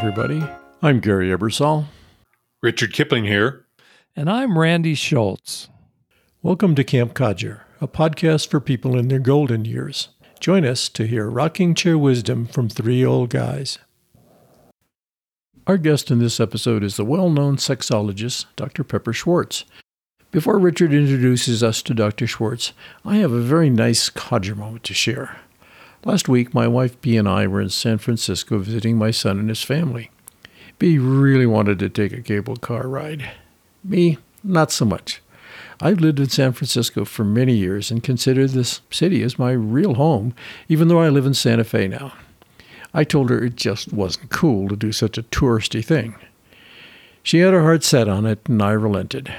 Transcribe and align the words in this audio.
everybody. 0.00 0.42
I'm 0.80 0.98
Gary 1.00 1.28
Ebersol. 1.28 1.84
Richard 2.62 2.94
Kipling 2.94 3.24
here. 3.24 3.66
And 4.16 4.30
I'm 4.30 4.58
Randy 4.58 4.94
Schultz. 4.94 5.68
Welcome 6.40 6.74
to 6.76 6.84
Camp 6.84 7.12
Codger, 7.12 7.64
a 7.82 7.86
podcast 7.86 8.48
for 8.48 8.60
people 8.60 8.96
in 8.96 9.08
their 9.08 9.18
golden 9.18 9.66
years. 9.66 10.08
Join 10.40 10.64
us 10.64 10.88
to 10.88 11.06
hear 11.06 11.28
rocking 11.28 11.74
chair 11.74 11.98
wisdom 11.98 12.46
from 12.46 12.70
three 12.70 13.04
old 13.04 13.28
guys. 13.28 13.76
Our 15.66 15.76
guest 15.76 16.10
in 16.10 16.18
this 16.18 16.40
episode 16.40 16.82
is 16.82 16.96
the 16.96 17.04
well 17.04 17.28
known 17.28 17.56
sexologist, 17.58 18.46
Dr. 18.56 18.84
Pepper 18.84 19.12
Schwartz. 19.12 19.66
Before 20.30 20.58
Richard 20.58 20.94
introduces 20.94 21.62
us 21.62 21.82
to 21.82 21.92
Dr. 21.92 22.26
Schwartz, 22.26 22.72
I 23.04 23.16
have 23.16 23.32
a 23.32 23.42
very 23.42 23.68
nice 23.68 24.08
codger 24.08 24.54
moment 24.54 24.82
to 24.84 24.94
share. 24.94 25.40
Last 26.02 26.30
week, 26.30 26.54
my 26.54 26.66
wife 26.66 26.98
B 27.02 27.18
and 27.18 27.28
I 27.28 27.46
were 27.46 27.60
in 27.60 27.68
San 27.68 27.98
Francisco 27.98 28.58
visiting 28.58 28.96
my 28.96 29.10
son 29.10 29.38
and 29.38 29.50
his 29.50 29.62
family. 29.62 30.10
B 30.78 30.96
really 30.96 31.44
wanted 31.44 31.78
to 31.78 31.90
take 31.90 32.12
a 32.12 32.22
cable 32.22 32.56
car 32.56 32.88
ride. 32.88 33.30
Me, 33.84 34.16
not 34.42 34.72
so 34.72 34.86
much. 34.86 35.20
I've 35.78 36.00
lived 36.00 36.18
in 36.18 36.30
San 36.30 36.52
Francisco 36.52 37.04
for 37.04 37.24
many 37.24 37.54
years 37.54 37.90
and 37.90 38.02
consider 38.02 38.46
this 38.46 38.80
city 38.90 39.22
as 39.22 39.38
my 39.38 39.52
real 39.52 39.94
home, 39.94 40.34
even 40.68 40.88
though 40.88 41.00
I 41.00 41.10
live 41.10 41.26
in 41.26 41.34
Santa 41.34 41.64
Fe 41.64 41.86
now. 41.86 42.14
I 42.94 43.04
told 43.04 43.28
her 43.28 43.44
it 43.44 43.56
just 43.56 43.92
wasn't 43.92 44.30
cool 44.30 44.68
to 44.68 44.76
do 44.76 44.92
such 44.92 45.18
a 45.18 45.22
touristy 45.24 45.84
thing. 45.84 46.14
She 47.22 47.40
had 47.40 47.52
her 47.52 47.62
heart 47.62 47.84
set 47.84 48.08
on 48.08 48.24
it, 48.24 48.40
and 48.48 48.62
I 48.62 48.70
relented. 48.70 49.30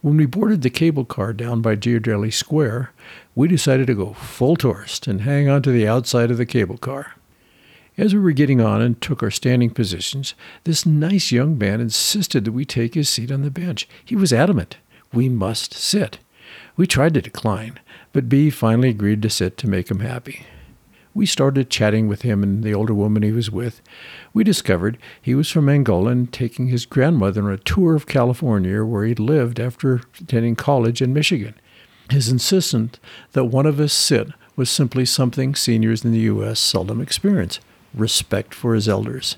When 0.00 0.16
we 0.16 0.26
boarded 0.26 0.62
the 0.62 0.70
cable 0.70 1.04
car 1.04 1.32
down 1.32 1.60
by 1.60 1.74
Ghirardelli 1.74 2.32
Square, 2.32 2.92
we 3.34 3.48
decided 3.48 3.88
to 3.88 3.94
go 3.94 4.12
full 4.12 4.54
tourist 4.54 5.08
and 5.08 5.22
hang 5.22 5.48
on 5.48 5.60
to 5.62 5.72
the 5.72 5.88
outside 5.88 6.30
of 6.30 6.36
the 6.36 6.46
cable 6.46 6.78
car. 6.78 7.14
As 7.96 8.14
we 8.14 8.20
were 8.20 8.30
getting 8.30 8.60
on 8.60 8.80
and 8.80 9.00
took 9.00 9.24
our 9.24 9.30
standing 9.32 9.70
positions, 9.70 10.34
this 10.62 10.86
nice 10.86 11.32
young 11.32 11.58
man 11.58 11.80
insisted 11.80 12.44
that 12.44 12.52
we 12.52 12.64
take 12.64 12.94
his 12.94 13.08
seat 13.08 13.32
on 13.32 13.42
the 13.42 13.50
bench. 13.50 13.88
He 14.04 14.14
was 14.14 14.32
adamant 14.32 14.76
we 15.12 15.28
must 15.28 15.74
sit. 15.74 16.18
We 16.76 16.86
tried 16.86 17.14
to 17.14 17.22
decline, 17.22 17.80
but 18.12 18.28
B 18.28 18.50
finally 18.50 18.90
agreed 18.90 19.22
to 19.22 19.30
sit 19.30 19.56
to 19.58 19.68
make 19.68 19.90
him 19.90 20.00
happy. 20.00 20.46
We 21.18 21.26
started 21.26 21.68
chatting 21.68 22.06
with 22.06 22.22
him 22.22 22.44
and 22.44 22.62
the 22.62 22.72
older 22.72 22.94
woman 22.94 23.24
he 23.24 23.32
was 23.32 23.50
with. 23.50 23.82
We 24.32 24.44
discovered 24.44 24.98
he 25.20 25.34
was 25.34 25.50
from 25.50 25.68
Angola 25.68 26.12
and 26.12 26.32
taking 26.32 26.68
his 26.68 26.86
grandmother 26.86 27.42
on 27.42 27.50
a 27.50 27.58
tour 27.58 27.96
of 27.96 28.06
California 28.06 28.84
where 28.84 29.04
he'd 29.04 29.18
lived 29.18 29.58
after 29.58 30.02
attending 30.20 30.54
college 30.54 31.02
in 31.02 31.12
Michigan. 31.12 31.56
His 32.08 32.28
insistence 32.28 33.00
that 33.32 33.46
one 33.46 33.66
of 33.66 33.80
us 33.80 33.92
sit 33.92 34.28
was 34.54 34.70
simply 34.70 35.04
something 35.04 35.56
seniors 35.56 36.04
in 36.04 36.12
the 36.12 36.20
U.S. 36.20 36.60
seldom 36.60 37.00
experience 37.00 37.58
respect 37.92 38.54
for 38.54 38.76
his 38.76 38.88
elders. 38.88 39.36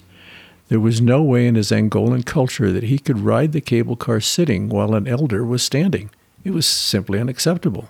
There 0.68 0.80
was 0.80 1.00
no 1.00 1.22
way 1.22 1.46
in 1.46 1.54
his 1.54 1.70
Angolan 1.70 2.26
culture 2.26 2.70
that 2.72 2.84
he 2.84 2.98
could 2.98 3.20
ride 3.20 3.52
the 3.52 3.62
cable 3.62 3.96
car 3.96 4.20
sitting 4.20 4.68
while 4.68 4.94
an 4.94 5.08
elder 5.08 5.46
was 5.46 5.62
standing. 5.62 6.10
It 6.44 6.50
was 6.50 6.66
simply 6.66 7.18
unacceptable. 7.18 7.88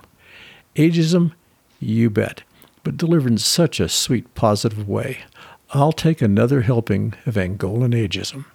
Ageism, 0.76 1.32
you 1.80 2.08
bet, 2.08 2.44
but 2.82 2.96
delivered 2.96 3.32
in 3.32 3.38
such 3.38 3.80
a 3.80 3.88
sweet, 3.88 4.34
positive 4.34 4.88
way. 4.88 5.20
I'll 5.72 5.92
take 5.92 6.20
another 6.20 6.62
helping 6.62 7.14
of 7.26 7.34
Angolan 7.34 7.94
ageism. 7.94 8.46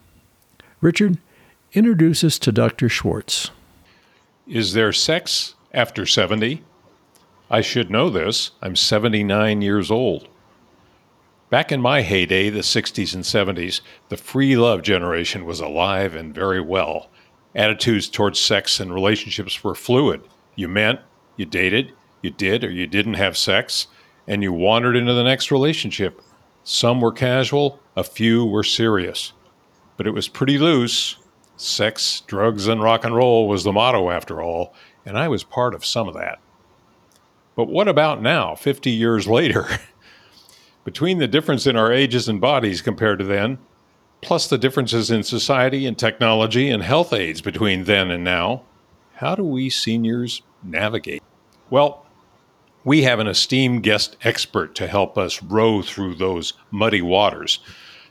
Richard, 0.81 1.18
introduce 1.73 2.23
us 2.23 2.38
to 2.40 2.52
Dr. 2.52 2.90
Schwartz. 2.90 3.52
Is 4.48 4.73
there 4.73 4.92
sex 4.92 5.56
after 5.73 6.06
70? 6.06 6.64
I 7.50 7.62
should 7.62 7.90
know 7.90 8.09
this. 8.09 8.52
I'm 8.62 8.76
79 8.76 9.62
years 9.62 9.90
old. 9.90 10.28
Back 11.50 11.72
in 11.72 11.80
my 11.80 12.02
heyday, 12.02 12.50
the 12.50 12.59
60s 12.59 13.14
and 13.14 13.24
70s, 13.24 13.81
the 14.09 14.18
free 14.18 14.58
love 14.58 14.81
generation 14.81 15.46
was 15.46 15.59
alive 15.59 16.16
and 16.16 16.34
very 16.34 16.59
well. 16.59 17.09
Attitudes 17.53 18.09
towards 18.09 18.40
sex 18.40 18.80
and 18.80 18.94
relationships 18.94 19.64
were 19.64 19.75
fluid. 19.75 20.22
You 20.56 20.68
meant, 20.68 21.00
you 21.38 21.46
dated, 21.46 21.94
you 22.22 22.31
did 22.31 22.64
or 22.64 22.72
you 22.72 22.88
didn't 22.88 23.14
have 23.14 23.38
sex, 23.38 23.88
and 24.28 24.44
you 24.44 24.52
wandered 24.52 24.96
into 24.96 25.13
the 25.13 25.24
next 25.24 25.52
relationship. 25.52 26.22
Some 26.63 27.02
were 27.02 27.12
casual, 27.12 27.80
a 27.96 28.03
few 28.03 28.46
were 28.46 28.63
serious. 28.63 29.34
But 29.97 30.08
it 30.08 30.12
was 30.12 30.28
pretty 30.28 30.58
loose. 30.58 31.18
Sex, 31.58 32.22
drugs, 32.28 32.68
and 32.68 32.81
rock 32.81 33.06
and 33.06 33.16
roll 33.16 33.47
was 33.47 33.64
the 33.64 33.72
motto, 33.72 34.09
after 34.09 34.41
all, 34.41 34.74
and 35.06 35.18
I 35.18 35.28
was 35.28 35.44
part 35.44 35.74
of 35.74 35.85
some 35.85 36.08
of 36.08 36.14
that. 36.16 36.40
But 37.56 37.69
what 37.69 37.88
about 37.88 38.22
now, 38.22 38.56
50 38.56 38.90
years 38.90 39.28
later? 39.28 39.68
Between 40.84 41.19
the 41.19 41.28
difference 41.28 41.66
in 41.66 41.78
our 41.78 41.91
ages 41.91 42.28
and 42.28 42.41
bodies 42.41 42.81
compared 42.81 43.19
to 43.19 43.25
then, 43.25 43.59
plus 44.22 44.47
the 44.47 44.58
differences 44.58 45.09
in 45.09 45.24
society 45.24 45.85
and 45.85 45.97
technology 45.97 46.69
and 46.69 46.84
health 46.84 47.14
aids 47.14 47.41
between 47.41 47.85
then 47.85 48.12
and 48.12 48.24
now, 48.24 48.64
how 49.16 49.35
do 49.35 49.44
we 49.44 49.69
seniors 49.69 50.41
navigate? 50.64 51.24
Well, 51.69 52.04
we 52.85 53.01
have 53.01 53.19
an 53.19 53.28
esteemed 53.28 53.81
guest 53.84 54.16
expert 54.23 54.75
to 54.75 54.88
help 54.88 55.18
us 55.18 55.41
row 55.44 55.81
through 55.81 56.16
those 56.16 56.53
muddy 56.69 57.01
waters. 57.01 57.59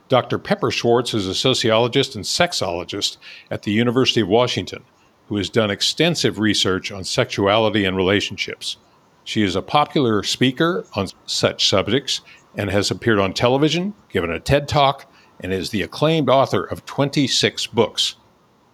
Dr. 0.09 0.37
Pepper 0.37 0.71
Schwartz 0.71 1.15
is 1.15 1.27
a 1.27 1.35
sociologist 1.35 2.17
and 2.17 2.25
sexologist 2.25 3.17
at 3.51 3.63
the 3.63 3.71
University 3.71 4.21
of 4.21 4.29
Washington 4.29 4.85
who 5.29 5.37
has 5.37 5.49
done 5.49 5.71
extensive 5.71 6.39
research 6.39 6.93
on 6.93 7.05
sexuality 7.05 7.85
and 7.85 7.97
relationships. 7.97 8.77
She 9.23 9.43
is 9.43 9.57
a 9.57 9.63
popular 9.63 10.23
speaker 10.23 10.85
on 10.95 11.09
such 11.25 11.69
subjects 11.69 12.21
and 12.57 12.69
has 12.71 12.91
appeared 12.91 13.19
on 13.19 13.33
television, 13.33 13.95
given 14.11 14.31
a 14.31 14.39
TED 14.39 14.69
Talk, 14.69 15.11
and 15.41 15.53
is 15.53 15.71
the 15.71 15.83
acclaimed 15.83 16.29
author 16.29 16.65
of 16.65 16.85
26 16.85 17.69
books. 17.69 18.17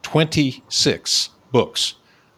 26 0.03 1.31
books 1.53 1.95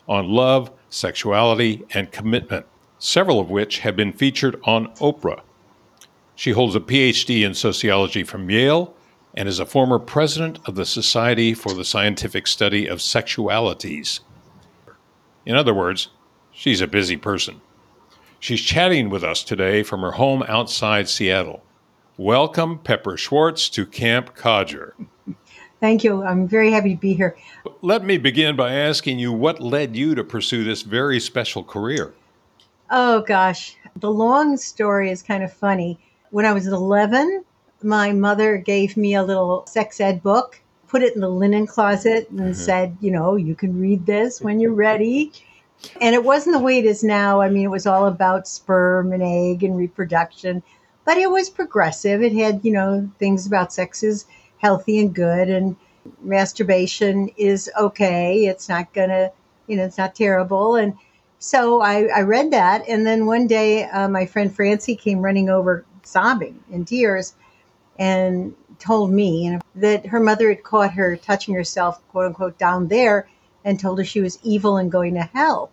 on 0.08 0.28
love, 0.28 0.70
sexuality, 0.90 1.84
and 1.94 2.12
commitment, 2.12 2.66
several 3.02 3.40
of 3.40 3.50
which 3.50 3.80
have 3.80 3.96
been 3.96 4.12
featured 4.12 4.60
on 4.62 4.86
Oprah. 4.98 5.40
She 6.36 6.52
holds 6.52 6.76
a 6.76 6.80
PhD 6.80 7.44
in 7.44 7.52
sociology 7.52 8.22
from 8.22 8.48
Yale 8.48 8.94
and 9.34 9.48
is 9.48 9.58
a 9.58 9.66
former 9.66 9.98
president 9.98 10.60
of 10.66 10.76
the 10.76 10.86
Society 10.86 11.52
for 11.52 11.74
the 11.74 11.84
Scientific 11.84 12.46
Study 12.46 12.86
of 12.86 13.00
Sexualities. 13.00 14.20
In 15.44 15.56
other 15.56 15.74
words, 15.74 16.10
she's 16.52 16.80
a 16.80 16.86
busy 16.86 17.16
person. 17.16 17.60
She's 18.38 18.60
chatting 18.60 19.10
with 19.10 19.24
us 19.24 19.42
today 19.42 19.82
from 19.82 20.02
her 20.02 20.12
home 20.12 20.44
outside 20.44 21.08
Seattle. 21.08 21.64
Welcome, 22.16 22.78
Pepper 22.78 23.16
Schwartz, 23.16 23.68
to 23.70 23.84
Camp 23.84 24.36
Codger. 24.36 24.94
Thank 25.80 26.04
you. 26.04 26.22
I'm 26.22 26.46
very 26.46 26.70
happy 26.70 26.94
to 26.94 27.00
be 27.00 27.14
here. 27.14 27.36
Let 27.80 28.04
me 28.04 28.16
begin 28.16 28.54
by 28.54 28.74
asking 28.74 29.18
you 29.18 29.32
what 29.32 29.58
led 29.58 29.96
you 29.96 30.14
to 30.14 30.22
pursue 30.22 30.62
this 30.62 30.82
very 30.82 31.18
special 31.18 31.64
career? 31.64 32.14
Oh, 32.94 33.22
gosh. 33.22 33.74
The 33.96 34.10
long 34.10 34.58
story 34.58 35.10
is 35.10 35.22
kind 35.22 35.42
of 35.42 35.50
funny. 35.50 35.98
When 36.28 36.44
I 36.44 36.52
was 36.52 36.66
11, 36.66 37.42
my 37.82 38.12
mother 38.12 38.58
gave 38.58 38.98
me 38.98 39.14
a 39.14 39.22
little 39.22 39.66
sex 39.66 39.98
ed 39.98 40.22
book, 40.22 40.60
put 40.88 41.02
it 41.02 41.14
in 41.14 41.22
the 41.22 41.28
linen 41.30 41.66
closet, 41.66 42.28
and 42.28 42.40
mm-hmm. 42.40 42.52
said, 42.52 42.98
you 43.00 43.10
know, 43.10 43.36
you 43.36 43.54
can 43.54 43.80
read 43.80 44.04
this 44.04 44.42
when 44.42 44.60
you're 44.60 44.74
ready. 44.88 45.32
And 46.02 46.14
it 46.14 46.22
wasn't 46.22 46.54
the 46.54 46.62
way 46.62 46.78
it 46.78 46.84
is 46.84 47.02
now. 47.02 47.40
I 47.40 47.48
mean, 47.48 47.64
it 47.64 47.70
was 47.70 47.86
all 47.86 48.06
about 48.06 48.46
sperm 48.46 49.10
and 49.14 49.22
egg 49.22 49.64
and 49.64 49.74
reproduction, 49.74 50.62
but 51.06 51.16
it 51.16 51.30
was 51.30 51.48
progressive. 51.48 52.22
It 52.22 52.34
had, 52.34 52.60
you 52.62 52.72
know, 52.72 53.10
things 53.18 53.46
about 53.46 53.72
sex 53.72 54.02
is 54.02 54.26
healthy 54.58 55.00
and 55.00 55.14
good 55.14 55.48
and 55.48 55.76
masturbation 56.20 57.30
is 57.38 57.70
okay. 57.80 58.44
It's 58.44 58.68
not 58.68 58.92
gonna, 58.92 59.30
you 59.66 59.78
know, 59.78 59.84
it's 59.84 59.98
not 59.98 60.14
terrible. 60.14 60.76
And 60.76 60.92
so 61.42 61.80
I, 61.80 62.04
I 62.04 62.20
read 62.20 62.52
that. 62.52 62.88
And 62.88 63.04
then 63.04 63.26
one 63.26 63.48
day, 63.48 63.82
uh, 63.82 64.08
my 64.08 64.26
friend 64.26 64.54
Francie 64.54 64.94
came 64.94 65.18
running 65.18 65.50
over 65.50 65.84
sobbing 66.04 66.62
in 66.70 66.84
tears 66.84 67.34
and 67.98 68.54
told 68.78 69.10
me 69.10 69.58
that 69.74 70.06
her 70.06 70.20
mother 70.20 70.50
had 70.50 70.62
caught 70.62 70.92
her 70.92 71.16
touching 71.16 71.54
herself, 71.54 72.00
quote 72.10 72.26
unquote, 72.26 72.58
down 72.58 72.86
there 72.86 73.28
and 73.64 73.80
told 73.80 73.98
her 73.98 74.04
she 74.04 74.20
was 74.20 74.38
evil 74.44 74.76
and 74.76 74.92
going 74.92 75.14
to 75.14 75.22
hell. 75.34 75.72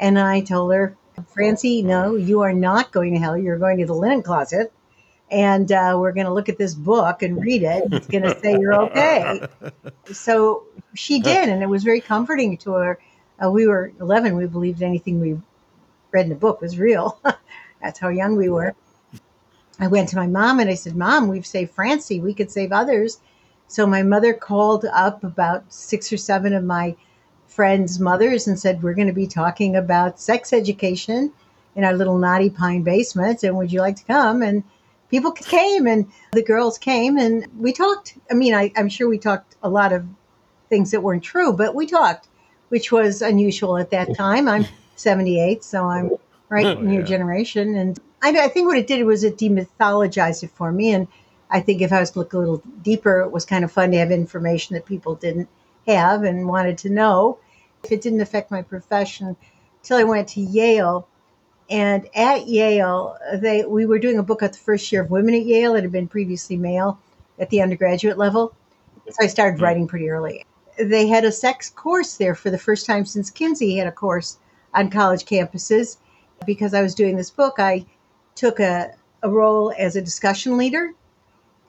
And 0.00 0.18
I 0.18 0.40
told 0.40 0.72
her, 0.72 0.96
Francie, 1.28 1.82
no, 1.82 2.16
you 2.16 2.40
are 2.40 2.54
not 2.54 2.90
going 2.90 3.12
to 3.12 3.20
hell. 3.20 3.36
You're 3.36 3.58
going 3.58 3.76
to 3.80 3.86
the 3.86 3.92
linen 3.92 4.22
closet. 4.22 4.72
And 5.30 5.70
uh, 5.70 5.96
we're 5.98 6.12
going 6.12 6.26
to 6.26 6.32
look 6.32 6.48
at 6.48 6.56
this 6.56 6.74
book 6.74 7.22
and 7.22 7.42
read 7.42 7.62
it. 7.62 7.84
It's 7.92 8.06
going 8.06 8.24
to 8.24 8.40
say 8.40 8.58
you're 8.58 8.84
okay. 8.84 9.46
So 10.12 10.64
she 10.94 11.20
did. 11.20 11.48
And 11.48 11.62
it 11.62 11.68
was 11.68 11.82
very 11.82 12.00
comforting 12.00 12.56
to 12.58 12.72
her. 12.72 12.98
Uh, 13.42 13.50
we 13.50 13.66
were 13.66 13.92
11. 14.00 14.36
We 14.36 14.46
believed 14.46 14.82
anything 14.82 15.20
we 15.20 15.38
read 16.12 16.24
in 16.24 16.28
the 16.28 16.34
book 16.34 16.60
was 16.60 16.78
real. 16.78 17.20
That's 17.82 17.98
how 17.98 18.08
young 18.08 18.36
we 18.36 18.48
were. 18.48 18.74
I 19.80 19.88
went 19.88 20.08
to 20.10 20.16
my 20.16 20.26
mom 20.26 20.60
and 20.60 20.70
I 20.70 20.74
said, 20.74 20.94
Mom, 20.94 21.28
we've 21.28 21.46
saved 21.46 21.72
Francie. 21.72 22.20
We 22.20 22.34
could 22.34 22.50
save 22.50 22.72
others. 22.72 23.20
So 23.66 23.86
my 23.86 24.02
mother 24.02 24.32
called 24.32 24.84
up 24.84 25.24
about 25.24 25.72
six 25.72 26.12
or 26.12 26.16
seven 26.16 26.52
of 26.52 26.62
my 26.62 26.94
friends' 27.46 27.98
mothers 27.98 28.46
and 28.46 28.58
said, 28.58 28.82
We're 28.82 28.94
going 28.94 29.08
to 29.08 29.12
be 29.12 29.26
talking 29.26 29.76
about 29.76 30.20
sex 30.20 30.52
education 30.52 31.32
in 31.74 31.84
our 31.84 31.92
little 31.92 32.18
Knotty 32.18 32.50
Pine 32.50 32.82
basement. 32.82 33.42
And 33.42 33.56
would 33.56 33.72
you 33.72 33.80
like 33.80 33.96
to 33.96 34.04
come? 34.04 34.42
And 34.42 34.62
people 35.10 35.32
came 35.32 35.86
and 35.86 36.10
the 36.32 36.42
girls 36.42 36.78
came 36.78 37.18
and 37.18 37.46
we 37.58 37.72
talked. 37.72 38.16
I 38.30 38.34
mean, 38.34 38.54
I, 38.54 38.72
I'm 38.76 38.88
sure 38.88 39.08
we 39.08 39.18
talked 39.18 39.56
a 39.62 39.68
lot 39.68 39.92
of 39.92 40.04
things 40.68 40.90
that 40.92 41.02
weren't 41.02 41.22
true, 41.22 41.52
but 41.52 41.74
we 41.74 41.86
talked, 41.86 42.28
which 42.68 42.90
was 42.90 43.22
unusual 43.22 43.76
at 43.76 43.90
that 43.90 44.14
time. 44.16 44.48
I'm 44.48 44.66
78, 44.96 45.64
so 45.64 45.86
I'm 45.86 46.10
right 46.48 46.66
oh, 46.66 46.80
in 46.80 46.90
your 46.90 47.02
yeah. 47.02 47.06
generation. 47.06 47.74
And 47.76 47.98
I, 48.22 48.30
I 48.44 48.48
think 48.48 48.66
what 48.66 48.78
it 48.78 48.86
did 48.86 49.04
was 49.04 49.24
it 49.24 49.38
demythologized 49.38 50.42
it 50.42 50.50
for 50.50 50.72
me. 50.72 50.92
And 50.92 51.08
I 51.50 51.60
think 51.60 51.82
if 51.82 51.92
I 51.92 52.00
was 52.00 52.12
to 52.12 52.20
look 52.20 52.32
a 52.32 52.38
little 52.38 52.62
deeper, 52.82 53.20
it 53.20 53.30
was 53.30 53.44
kind 53.44 53.64
of 53.64 53.72
fun 53.72 53.90
to 53.90 53.98
have 53.98 54.10
information 54.10 54.74
that 54.74 54.86
people 54.86 55.14
didn't 55.14 55.48
have 55.86 56.22
and 56.22 56.48
wanted 56.48 56.78
to 56.78 56.90
know. 56.90 57.38
If 57.82 57.92
It 57.92 58.02
didn't 58.02 58.20
affect 58.20 58.50
my 58.50 58.62
profession 58.62 59.36
until 59.82 59.98
I 59.98 60.04
went 60.04 60.28
to 60.30 60.40
Yale. 60.40 61.06
And 61.70 62.08
at 62.14 62.46
Yale, 62.46 63.16
they 63.34 63.64
we 63.64 63.86
were 63.86 63.98
doing 63.98 64.18
a 64.18 64.22
book 64.22 64.42
at 64.42 64.52
the 64.52 64.58
first 64.58 64.90
year 64.92 65.02
of 65.02 65.10
women 65.10 65.34
at 65.34 65.44
Yale. 65.44 65.74
It 65.76 65.82
had 65.82 65.92
been 65.92 66.08
previously 66.08 66.56
male 66.56 66.98
at 67.38 67.50
the 67.50 67.62
undergraduate 67.62 68.18
level. 68.18 68.54
So 69.08 69.16
I 69.22 69.26
started 69.28 69.60
writing 69.60 69.86
pretty 69.86 70.08
early. 70.10 70.46
They 70.78 71.06
had 71.06 71.24
a 71.24 71.32
sex 71.32 71.70
course 71.70 72.16
there 72.16 72.34
for 72.34 72.50
the 72.50 72.58
first 72.58 72.86
time 72.86 73.04
since 73.04 73.30
Kinsey 73.30 73.76
had 73.76 73.86
a 73.86 73.92
course 73.92 74.38
on 74.72 74.90
college 74.90 75.24
campuses. 75.24 75.98
Because 76.46 76.74
I 76.74 76.82
was 76.82 76.94
doing 76.94 77.16
this 77.16 77.30
book, 77.30 77.54
I 77.58 77.86
took 78.34 78.60
a, 78.60 78.94
a 79.22 79.30
role 79.30 79.72
as 79.78 79.96
a 79.96 80.02
discussion 80.02 80.58
leader 80.58 80.92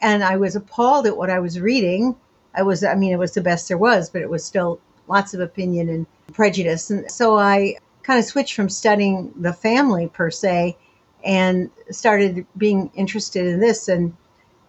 and 0.01 0.23
I 0.23 0.37
was 0.37 0.55
appalled 0.55 1.07
at 1.07 1.17
what 1.17 1.29
I 1.29 1.39
was 1.39 1.59
reading. 1.59 2.15
I 2.53 2.63
was, 2.63 2.83
I 2.83 2.95
mean, 2.95 3.13
it 3.13 3.19
was 3.19 3.33
the 3.33 3.41
best 3.41 3.67
there 3.67 3.77
was, 3.77 4.09
but 4.09 4.21
it 4.21 4.29
was 4.29 4.43
still 4.43 4.79
lots 5.07 5.33
of 5.33 5.39
opinion 5.39 5.89
and 5.89 6.05
prejudice. 6.33 6.89
And 6.89 7.09
so 7.09 7.37
I 7.37 7.77
kind 8.03 8.19
of 8.19 8.25
switched 8.25 8.55
from 8.55 8.69
studying 8.69 9.33
the 9.35 9.53
family 9.53 10.07
per 10.07 10.29
se 10.29 10.77
and 11.23 11.69
started 11.89 12.45
being 12.57 12.91
interested 12.95 13.45
in 13.45 13.59
this. 13.59 13.87
And 13.87 14.15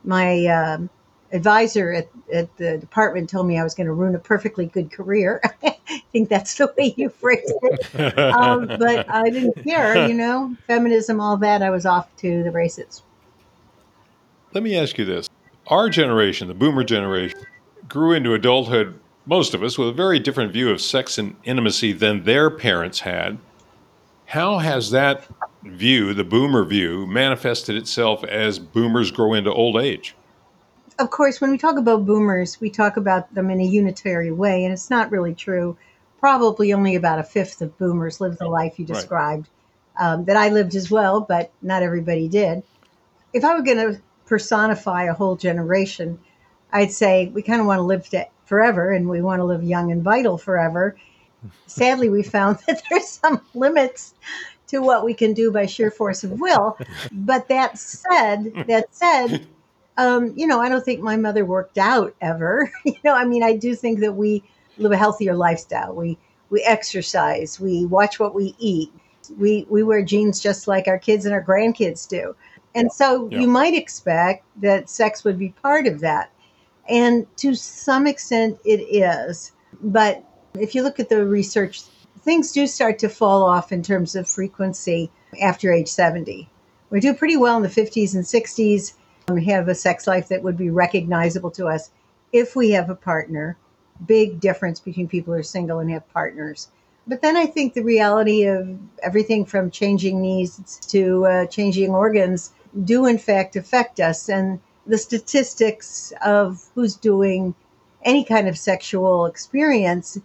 my 0.05 0.47
um, 0.47 0.91
advisor 1.33 1.93
at, 1.93 2.09
at 2.33 2.57
the 2.57 2.79
department 2.79 3.29
told 3.29 3.47
me 3.47 3.59
I 3.59 3.65
was 3.65 3.75
going 3.75 3.87
to 3.87 3.93
ruin 3.93 4.15
a 4.15 4.19
perfectly 4.19 4.67
good 4.67 4.91
career. 4.93 5.41
I 5.63 6.03
think 6.13 6.29
that's 6.29 6.55
the 6.57 6.73
way 6.79 6.95
you 6.97 7.09
phrased 7.09 7.53
it. 7.63 8.19
Um, 8.19 8.67
but 8.67 9.09
I 9.11 9.31
didn't 9.31 9.65
care, 9.65 10.09
you 10.09 10.15
know, 10.15 10.57
feminism, 10.67 11.21
all 11.21 11.37
that. 11.39 11.63
I 11.63 11.71
was 11.71 11.87
off 11.87 12.15
to 12.19 12.43
the 12.43 12.51
races. 12.51 13.03
Let 14.53 14.63
me 14.63 14.77
ask 14.77 14.97
you 14.99 15.05
this. 15.05 15.29
Our 15.69 15.89
generation, 15.89 16.49
the 16.49 16.55
boomer 16.55 16.85
generation, 16.85 17.41
grew 17.89 18.13
into 18.13 18.35
adulthood, 18.35 18.99
most 19.27 19.55
of 19.55 19.63
us, 19.63 19.77
with 19.77 19.89
a 19.89 19.93
very 19.93 20.19
different 20.19 20.53
view 20.53 20.71
of 20.71 20.81
sex 20.81 21.19
and 21.19 21.37
intimacy 21.45 21.93
than 21.93 22.25
their 22.25 22.51
parents 22.51 23.01
had. 23.01 23.39
How 24.27 24.59
has 24.59 24.91
that 24.91 25.27
view, 25.65 26.15
the 26.15 26.25
boomer 26.25 26.65
view, 26.65 27.07
manifested 27.07 27.77
itself 27.77 28.25
as 28.25 28.59
boomers 28.59 29.11
grow 29.11 29.35
into 29.35 29.53
old 29.53 29.77
age? 29.77 30.15
Of 30.99 31.11
course, 31.11 31.41
when 31.41 31.51
we 31.51 31.59
talk 31.59 31.77
about 31.77 32.07
boomers, 32.07 32.61
we 32.61 32.71
talk 32.71 32.97
about 32.97 33.35
them 33.35 33.51
in 33.51 33.61
a 33.61 33.65
unitary 33.65 34.31
way, 34.31 34.65
and 34.65 34.73
it's 34.73 34.91
not 34.91 35.11
really 35.11 35.35
true. 35.35 35.77
Probably 36.21 36.73
only 36.73 36.95
about 36.95 37.19
a 37.19 37.25
fifth 37.25 37.61
of 37.61 37.77
boomers 37.79 38.21
lived 38.21 38.39
the 38.39 38.49
life 38.49 38.79
you 38.79 38.87
Right. 38.87 38.95
described. 38.95 39.49
Um, 39.99 40.25
that 40.27 40.37
I 40.37 40.51
lived 40.51 40.75
as 40.75 40.91
well, 40.91 41.21
but 41.23 41.51
not 41.63 41.83
everybody 41.83 42.29
did. 42.29 42.63
If 43.33 43.45
I 43.45 43.55
were 43.55 43.63
going 43.63 43.79
to 43.79 44.01
personify 44.27 45.05
a 45.05 45.15
whole 45.15 45.37
generation, 45.37 46.19
I'd 46.73 46.93
say 46.93 47.29
we 47.29 47.43
kind 47.43 47.61
of 47.61 47.67
want 47.67 47.79
to 47.79 47.83
live 47.83 48.09
forever, 48.45 48.93
and 48.93 49.09
we 49.09 49.23
want 49.23 49.41
to 49.41 49.45
live 49.45 49.63
young 49.63 49.91
and 49.93 50.03
vital 50.03 50.37
forever. 50.37 50.97
Sadly, 51.67 52.11
we 52.11 52.23
found 52.23 52.59
that 52.67 52.83
there's 52.91 53.09
some 53.09 53.41
limits 53.55 54.15
to 54.69 54.81
what 54.81 55.05
we 55.05 55.15
can 55.15 55.33
do 55.33 55.51
by 55.51 55.67
sheer 55.67 55.91
force 55.91 56.25
of 56.25 56.41
will. 56.41 56.79
But 57.13 57.49
that 57.49 57.79
said, 57.79 58.53
that 58.67 58.95
said, 58.95 59.47
um, 59.97 60.33
you 60.37 60.47
know, 60.47 60.61
I 60.61 60.69
don't 60.69 60.85
think 60.85 61.01
my 61.01 61.17
mother 61.17 61.45
worked 61.45 61.79
out 61.79 62.15
ever. 62.21 62.71
you 62.85 62.97
know, 63.05 63.15
I 63.15 63.25
mean, 63.25 63.43
I 63.43 63.57
do 63.57 63.75
think 63.75 64.01
that 64.01 64.13
we 64.13 64.43
live 64.79 64.93
a 64.93 64.97
healthier 64.97 65.35
lifestyle. 65.35 65.95
We 65.95 66.19
we 66.51 66.63
exercise. 66.63 67.59
We 67.59 67.87
watch 67.87 68.21
what 68.21 68.35
we 68.35 68.55
eat. 68.59 68.93
We 69.39 69.67
we 69.69 69.83
wear 69.83 70.05
jeans 70.05 70.41
just 70.41 70.69
like 70.69 70.87
our 70.87 70.99
kids 70.99 71.25
and 71.25 71.35
our 71.35 71.43
grandkids 71.43 72.09
do. 72.09 72.37
And 72.75 72.93
so 72.93 73.29
Yeah. 73.31 73.41
you 73.41 73.49
might 73.49 73.75
expect 73.75 74.45
that 74.61 74.91
sex 74.91 75.25
would 75.25 75.39
be 75.39 75.49
part 75.63 75.87
of 75.87 76.01
that. 76.01 76.31
And 76.89 77.27
to 77.39 77.55
some 77.55 78.07
extent 78.07 78.59
it 78.65 78.81
is. 78.81 79.53
But 79.83 80.23
if 80.59 80.75
you 80.75 80.83
look 80.83 81.01
at 81.01 81.09
the 81.09 81.25
research, 81.25 81.83
things 82.21 82.53
do 82.53 82.67
start 82.67 82.99
to 83.01 83.09
fall 83.09 83.43
off 83.43 83.73
in 83.73 83.83
terms 83.83 84.15
of 84.15 84.29
frequency 84.29 85.11
after 85.43 85.73
age 85.73 85.89
70. 85.89 86.49
We 86.91 87.01
do 87.01 87.15
pretty 87.15 87.37
well 87.37 87.57
in 87.57 87.63
the 87.63 87.69
50s 87.69 88.15
and 88.15 88.25
60s 88.25 88.93
um, 88.93 89.06
have 89.35 89.67
a 89.67 89.75
sex 89.75 90.07
life 90.07 90.29
that 90.29 90.43
would 90.43 90.57
be 90.57 90.71
recognizable 90.71 91.51
to 91.51 91.67
us 91.67 91.91
if 92.33 92.55
we 92.55 92.71
have 92.71 92.89
a 92.89 92.95
partner. 92.95 93.57
Big 94.07 94.41
difference 94.41 94.79
between 94.79 95.09
people 95.09 95.35
who 95.35 95.41
are 95.41 95.43
single 95.43 95.81
and 95.81 95.91
have 95.91 96.09
partners. 96.13 96.69
But 97.09 97.23
then 97.23 97.37
I 97.37 97.47
think 97.47 97.75
the 97.75 97.83
reality 97.83 98.45
of 98.45 98.79
everything 99.03 99.45
from 99.45 99.71
changing 99.71 100.21
needs 100.21 100.79
to 100.89 101.27
uh, 101.27 101.47
changing 101.47 101.91
organs 101.91 102.53
do 102.85 103.07
in 103.07 103.19
fact 103.19 103.57
affect 103.57 104.01
us. 104.01 104.29
And 104.29 104.61
the 104.87 104.99
statistics 104.99 106.13
of 106.25 106.65
who's 106.75 106.95
doing 106.95 107.55
any 108.05 108.25
kind 108.25 108.47
of 108.49 108.57
sexual 108.57 109.27
experience 109.27 110.19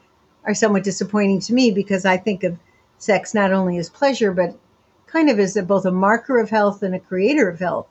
are 0.44 0.54
somewhat 0.54 0.84
disappointing 0.84 1.40
to 1.42 1.54
me 1.54 1.72
because 1.72 2.06
I 2.06 2.18
think 2.18 2.44
of 2.44 2.58
sex 3.00 3.34
not 3.34 3.52
only 3.52 3.78
as 3.78 3.90
pleasure, 3.90 4.32
but 4.32 4.56
kind 5.08 5.30
of 5.30 5.40
as 5.40 5.58
a, 5.58 5.64
both 5.64 5.86
a 5.86 5.92
marker 5.92 6.40
of 6.40 6.50
health 6.50 6.84
and 6.84 6.94
a 6.94 7.00
creator 7.00 7.50
of 7.50 7.60
health. 7.60 7.88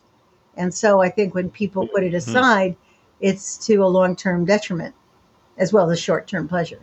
And 0.60 0.74
so 0.74 1.00
I 1.00 1.08
think 1.08 1.34
when 1.34 1.48
people 1.48 1.88
put 1.88 2.04
it 2.04 2.12
aside, 2.12 2.76
it's 3.20 3.56
to 3.66 3.76
a 3.76 3.86
long 3.86 4.14
term 4.14 4.44
detriment 4.44 4.94
as 5.56 5.72
well 5.72 5.90
as 5.90 5.98
short 5.98 6.26
term 6.26 6.46
pleasure. 6.48 6.80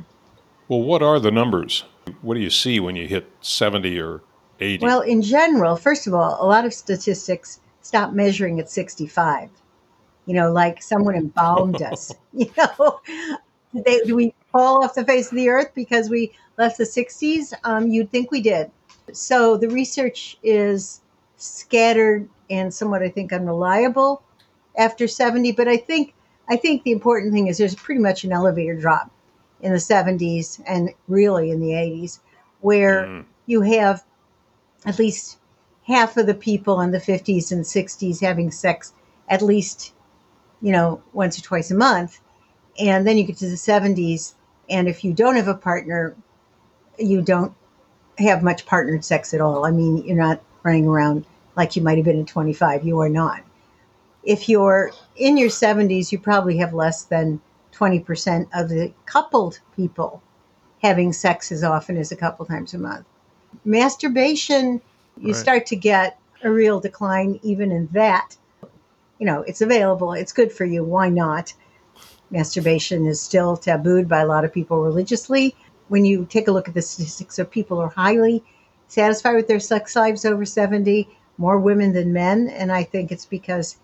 Well, 0.68 0.82
what 0.82 1.04
are 1.04 1.20
the 1.20 1.30
numbers? 1.30 1.84
What 2.24 2.34
do 2.34 2.40
you 2.40 2.50
see 2.50 2.80
when 2.80 2.96
you 2.96 3.08
hit 3.08 3.30
70 3.42 4.00
or 4.00 4.22
80? 4.60 4.84
Well, 4.84 5.02
in 5.02 5.22
general, 5.22 5.76
first 5.76 6.08
of 6.08 6.16
all, 6.16 6.44
a 6.44 6.48
lot 6.48 6.66
of 6.66 6.74
statistics 6.74 7.60
stop 7.82 8.14
measuring 8.14 8.60
at 8.60 8.68
65. 8.70 9.50
You 10.26 10.34
know, 10.34 10.52
like 10.52 10.82
someone 10.82 11.16
embalmed 11.16 11.82
us. 11.82 12.14
You 12.34 12.52
know, 12.58 13.02
they, 13.74 14.00
do 14.02 14.16
we 14.16 14.34
fall 14.52 14.84
off 14.84 14.96
the 14.96 15.06
face 15.06 15.30
of 15.32 15.36
the 15.36 15.50
earth 15.50 15.72
because 15.76 16.10
we 16.10 16.32
left 16.58 16.78
the 16.78 16.84
60s? 16.84 17.54
Um, 17.64 17.88
you'd 17.88 18.10
think 18.10 18.32
we 18.32 18.42
did. 18.42 18.72
So 19.14 19.58
the 19.58 19.70
research 19.70 20.38
is 20.42 21.02
scattered 21.38 22.28
and 22.50 22.74
somewhat, 22.74 23.04
I 23.04 23.10
think, 23.10 23.32
unreliable 23.32 24.22
after 24.78 25.08
70. 25.08 25.54
But 25.54 25.68
I 25.68 25.78
think 25.78 26.14
I 26.50 26.56
think 26.56 26.84
the 26.84 26.92
important 26.92 27.34
thing 27.34 27.48
is 27.48 27.58
there's 27.58 27.76
pretty 27.76 28.02
much 28.02 28.24
an 28.24 28.32
elevator 28.32 28.76
drop 28.76 29.12
in 29.62 29.72
the 29.74 29.80
70s 29.80 30.62
and 30.66 30.92
really 31.08 31.52
in 31.52 31.60
the 31.60 31.74
80s, 31.74 32.20
where 32.62 33.06
Mm. 33.06 33.26
you 33.48 33.62
have 33.62 34.04
at 34.86 35.00
least 35.00 35.38
half 35.86 36.16
of 36.16 36.26
the 36.26 36.34
people 36.34 36.80
in 36.82 36.92
the 36.92 37.00
50s 37.00 37.52
and 37.52 37.66
60s 37.66 38.22
having 38.22 38.52
sex 38.52 38.94
at 39.28 39.42
least, 39.42 39.94
you 40.62 40.72
know, 40.72 41.02
once 41.14 41.38
or 41.38 41.42
twice 41.42 41.72
a 41.72 41.76
month. 41.76 42.20
And 42.80 43.06
then 43.06 43.18
you 43.18 43.24
get 43.26 43.38
to 43.38 43.50
the 43.50 43.58
70s, 43.58 44.36
and 44.70 44.88
if 44.88 45.04
you 45.04 45.12
don't 45.14 45.36
have 45.36 45.48
a 45.48 45.56
partner, 45.56 46.16
you 46.98 47.22
don't 47.22 47.54
have 48.20 48.44
much 48.44 48.66
partnered 48.66 49.04
sex 49.04 49.34
at 49.34 49.42
all. 49.42 49.66
I 49.66 49.72
mean, 49.72 49.98
you're 50.06 50.16
not 50.16 50.42
running 50.68 50.86
around 50.86 51.26
like 51.56 51.76
you 51.76 51.82
might 51.82 51.98
have 51.98 52.06
been 52.06 52.20
at 52.20 52.28
25. 52.28 52.84
You 52.84 53.00
are 53.00 53.10
not. 53.10 53.42
If 54.24 54.50
you're 54.50 54.92
in 55.16 55.38
your 55.38 55.50
70s, 55.50 56.12
you 56.12 56.20
probably 56.20 56.58
have 56.58 56.74
less 56.74 57.04
than 57.04 57.40
20% 57.74 58.50
of 58.54 58.68
the 58.68 58.92
coupled 59.06 59.60
people 59.76 60.22
having 60.84 61.14
sex 61.14 61.52
as 61.52 61.64
often 61.64 61.98
as 61.98 62.12
a 62.12 62.16
couple 62.16 62.46
times 62.46 62.74
a 62.74 62.78
month. 62.78 63.06
Masturbation, 63.64 64.82
you 65.18 65.34
Right. 65.34 65.36
start 65.36 65.66
to 65.68 65.76
get 65.76 66.20
a 66.44 66.52
real 66.52 66.80
decline 66.80 67.40
even 67.42 67.72
in 67.72 67.88
that. 67.94 68.36
You 69.20 69.26
know, 69.26 69.42
it's 69.42 69.62
available, 69.62 70.14
it's 70.14 70.34
good 70.34 70.52
for 70.52 70.66
you. 70.66 70.84
Why 70.84 71.10
not? 71.10 71.54
Masturbation 72.30 73.08
is 73.08 73.22
still 73.22 73.56
tabooed 73.56 74.08
by 74.10 74.20
a 74.20 74.28
lot 74.28 74.44
of 74.44 74.54
people 74.54 74.82
religiously. 74.82 75.56
When 75.88 76.04
you 76.04 76.26
take 76.30 76.50
a 76.50 76.52
look 76.52 76.68
at 76.68 76.74
the 76.74 76.82
statistics 76.82 77.40
of 77.40 77.50
people 77.50 77.78
who 77.78 77.84
are 77.84 77.90
highly 77.90 78.44
satisfied 78.88 79.36
with 79.36 79.48
their 79.48 79.60
sex 79.60 79.96
lives 79.96 80.26
over 80.26 80.46
70, 80.46 81.08
more 81.38 81.60
women 81.60 81.94
than 81.94 82.14
men. 82.14 82.50
And 82.50 82.72
I 82.72 82.84
think 82.84 83.12
it's 83.12 83.26
because 83.26 83.78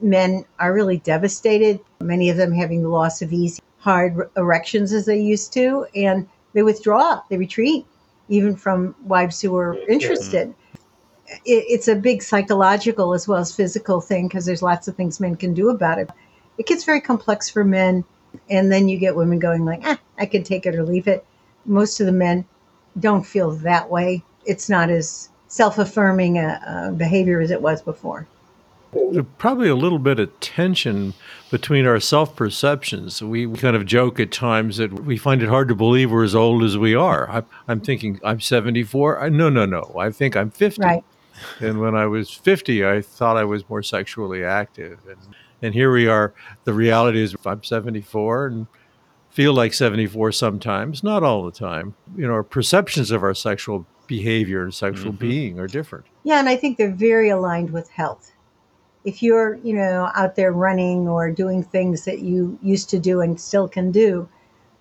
men 0.00 0.44
are 0.58 0.72
really 0.72 0.98
devastated, 0.98 1.80
many 2.00 2.30
of 2.30 2.36
them 2.36 2.52
having 2.52 2.82
the 2.82 2.88
loss 2.88 3.22
of 3.22 3.32
easy, 3.32 3.62
hard 3.78 4.30
erections 4.36 4.92
as 4.92 5.06
they 5.06 5.20
used 5.20 5.52
to, 5.54 5.86
and 5.94 6.28
they 6.52 6.62
withdraw, 6.62 7.20
they 7.28 7.36
retreat, 7.36 7.86
even 8.28 8.56
from 8.56 8.94
wives 9.04 9.40
who 9.40 9.56
are 9.56 9.76
interested. 9.88 10.54
It, 11.44 11.64
it's 11.68 11.88
a 11.88 11.94
big 11.94 12.22
psychological 12.22 13.14
as 13.14 13.26
well 13.26 13.40
as 13.40 13.54
physical 13.54 14.00
thing 14.00 14.28
because 14.28 14.46
there's 14.46 14.62
lots 14.62 14.88
of 14.88 14.96
things 14.96 15.20
men 15.20 15.36
can 15.36 15.54
do 15.54 15.70
about 15.70 15.98
it. 15.98 16.10
It 16.58 16.66
gets 16.66 16.84
very 16.84 17.00
complex 17.00 17.50
for 17.50 17.64
men, 17.64 18.04
and 18.48 18.70
then 18.70 18.88
you 18.88 18.98
get 18.98 19.16
women 19.16 19.38
going 19.38 19.64
like, 19.64 19.80
"Ah, 19.84 19.98
I 20.18 20.26
can 20.26 20.44
take 20.44 20.66
it 20.66 20.74
or 20.74 20.84
leave 20.84 21.08
it." 21.08 21.24
Most 21.64 21.98
of 21.98 22.06
the 22.06 22.12
men 22.12 22.44
don't 23.00 23.26
feel 23.26 23.50
that 23.50 23.90
way. 23.90 24.22
It's 24.46 24.68
not 24.68 24.90
as 24.90 25.28
self-affirming 25.48 26.38
a, 26.38 26.88
a 26.88 26.92
behavior 26.92 27.40
as 27.40 27.50
it 27.50 27.62
was 27.62 27.82
before. 27.82 28.26
Probably 29.38 29.68
a 29.68 29.74
little 29.74 29.98
bit 29.98 30.20
of 30.20 30.38
tension 30.40 31.14
between 31.50 31.84
our 31.84 31.98
self 31.98 32.36
perceptions. 32.36 33.22
We 33.22 33.48
kind 33.54 33.74
of 33.74 33.86
joke 33.86 34.20
at 34.20 34.30
times 34.30 34.76
that 34.76 34.92
we 34.92 35.16
find 35.16 35.42
it 35.42 35.48
hard 35.48 35.68
to 35.68 35.74
believe 35.74 36.12
we're 36.12 36.24
as 36.24 36.34
old 36.34 36.62
as 36.62 36.78
we 36.78 36.94
are. 36.94 37.28
I, 37.28 37.42
am 37.72 37.80
thinking 37.80 38.20
I'm 38.22 38.40
74. 38.40 39.30
No, 39.30 39.50
no, 39.50 39.66
no. 39.66 39.94
I 39.98 40.10
think 40.10 40.36
I'm 40.36 40.50
50. 40.50 40.82
Right. 40.82 41.04
And 41.60 41.80
when 41.80 41.96
I 41.96 42.06
was 42.06 42.30
50, 42.30 42.86
I 42.86 43.02
thought 43.02 43.36
I 43.36 43.44
was 43.44 43.68
more 43.68 43.82
sexually 43.82 44.44
active. 44.44 45.00
And, 45.08 45.18
and 45.60 45.74
here 45.74 45.92
we 45.92 46.06
are. 46.06 46.32
The 46.64 46.72
reality 46.72 47.20
is 47.20 47.34
I'm 47.44 47.64
74 47.64 48.46
and 48.46 48.66
feel 49.30 49.52
like 49.52 49.74
74 49.74 50.30
sometimes, 50.32 51.02
not 51.02 51.24
all 51.24 51.44
the 51.44 51.50
time. 51.50 51.94
You 52.16 52.28
know, 52.28 52.34
our 52.34 52.44
perceptions 52.44 53.10
of 53.10 53.24
our 53.24 53.34
sexual 53.34 53.86
behavior 54.06 54.62
and 54.62 54.74
sexual 54.74 55.12
mm-hmm. 55.12 55.28
being 55.28 55.58
are 55.58 55.66
different. 55.66 56.06
Yeah, 56.22 56.38
and 56.38 56.48
I 56.48 56.56
think 56.56 56.78
they're 56.78 56.90
very 56.90 57.28
aligned 57.28 57.70
with 57.70 57.88
health. 57.90 58.32
If 59.04 59.22
you're, 59.22 59.56
you 59.56 59.74
know, 59.74 60.10
out 60.14 60.36
there 60.36 60.52
running 60.52 61.08
or 61.08 61.30
doing 61.30 61.62
things 61.62 62.04
that 62.06 62.20
you 62.20 62.58
used 62.62 62.88
to 62.90 62.98
do 62.98 63.20
and 63.20 63.38
still 63.40 63.68
can 63.68 63.92
do, 63.92 64.28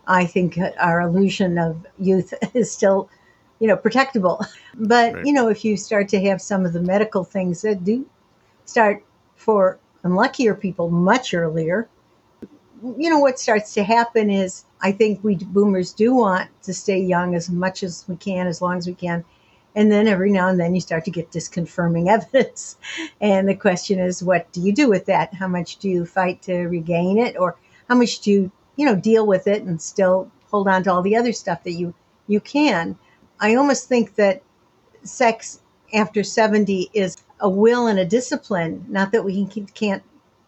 I 0.07 0.25
think 0.25 0.57
our 0.79 1.01
illusion 1.01 1.57
of 1.57 1.85
youth 1.97 2.33
is 2.53 2.71
still 2.71 3.09
you 3.63 3.67
know, 3.67 3.77
protectable. 3.77 4.45
But, 4.75 5.13
right. 5.13 5.25
you 5.25 5.33
know, 5.33 5.49
if 5.49 5.63
you 5.63 5.77
start 5.77 6.09
to 6.09 6.21
have 6.21 6.41
some 6.41 6.65
of 6.65 6.73
the 6.73 6.81
medical 6.81 7.23
things 7.23 7.61
that 7.61 7.83
do 7.83 8.07
start 8.65 9.05
for 9.35 9.77
unluckier 10.03 10.55
people 10.55 10.89
much 10.89 11.31
earlier, 11.31 11.87
you 12.83 13.09
know, 13.09 13.19
what 13.19 13.39
starts 13.39 13.73
to 13.75 13.83
happen 13.83 14.29
is 14.29 14.65
I 14.81 14.91
think 14.91 15.23
we 15.23 15.35
boomers 15.35 15.93
do 15.93 16.13
want 16.13 16.49
to 16.63 16.73
stay 16.73 16.99
young 16.99 17.33
as 17.33 17.49
much 17.49 17.81
as 17.81 18.03
we 18.07 18.17
can, 18.17 18.47
as 18.47 18.61
long 18.61 18.77
as 18.77 18.87
we 18.87 18.93
can. 18.93 19.23
And 19.75 19.91
then 19.91 20.07
every 20.07 20.31
now 20.31 20.49
and 20.49 20.59
then 20.59 20.75
you 20.75 20.81
start 20.81 21.05
to 21.05 21.11
get 21.11 21.31
disconfirming 21.31 22.07
evidence. 22.09 22.77
And 23.21 23.47
the 23.47 23.55
question 23.55 23.99
is, 23.99 24.21
what 24.21 24.51
do 24.51 24.61
you 24.61 24.73
do 24.73 24.89
with 24.89 25.05
that? 25.05 25.33
How 25.33 25.47
much 25.47 25.77
do 25.77 25.89
you 25.89 26.05
fight 26.05 26.41
to 26.43 26.63
regain 26.63 27.17
it? 27.17 27.37
Or 27.39 27.55
how 27.87 27.95
much 27.95 28.19
do 28.19 28.31
you, 28.31 28.51
you 28.75 28.85
know, 28.85 28.95
deal 28.95 29.25
with 29.25 29.47
it 29.47 29.63
and 29.63 29.81
still 29.81 30.29
hold 30.51 30.67
on 30.67 30.83
to 30.83 30.91
all 30.91 31.01
the 31.01 31.15
other 31.15 31.31
stuff 31.31 31.63
that 31.63 31.71
you, 31.71 31.93
you 32.27 32.41
can? 32.41 32.97
I 33.39 33.55
almost 33.55 33.87
think 33.87 34.15
that 34.15 34.43
sex 35.03 35.61
after 35.93 36.23
70 36.23 36.89
is 36.93 37.17
a 37.39 37.49
will 37.49 37.87
and 37.87 37.99
a 37.99 38.05
discipline. 38.05 38.85
Not 38.89 39.11
that 39.13 39.23
we 39.23 39.45
can't 39.73 40.03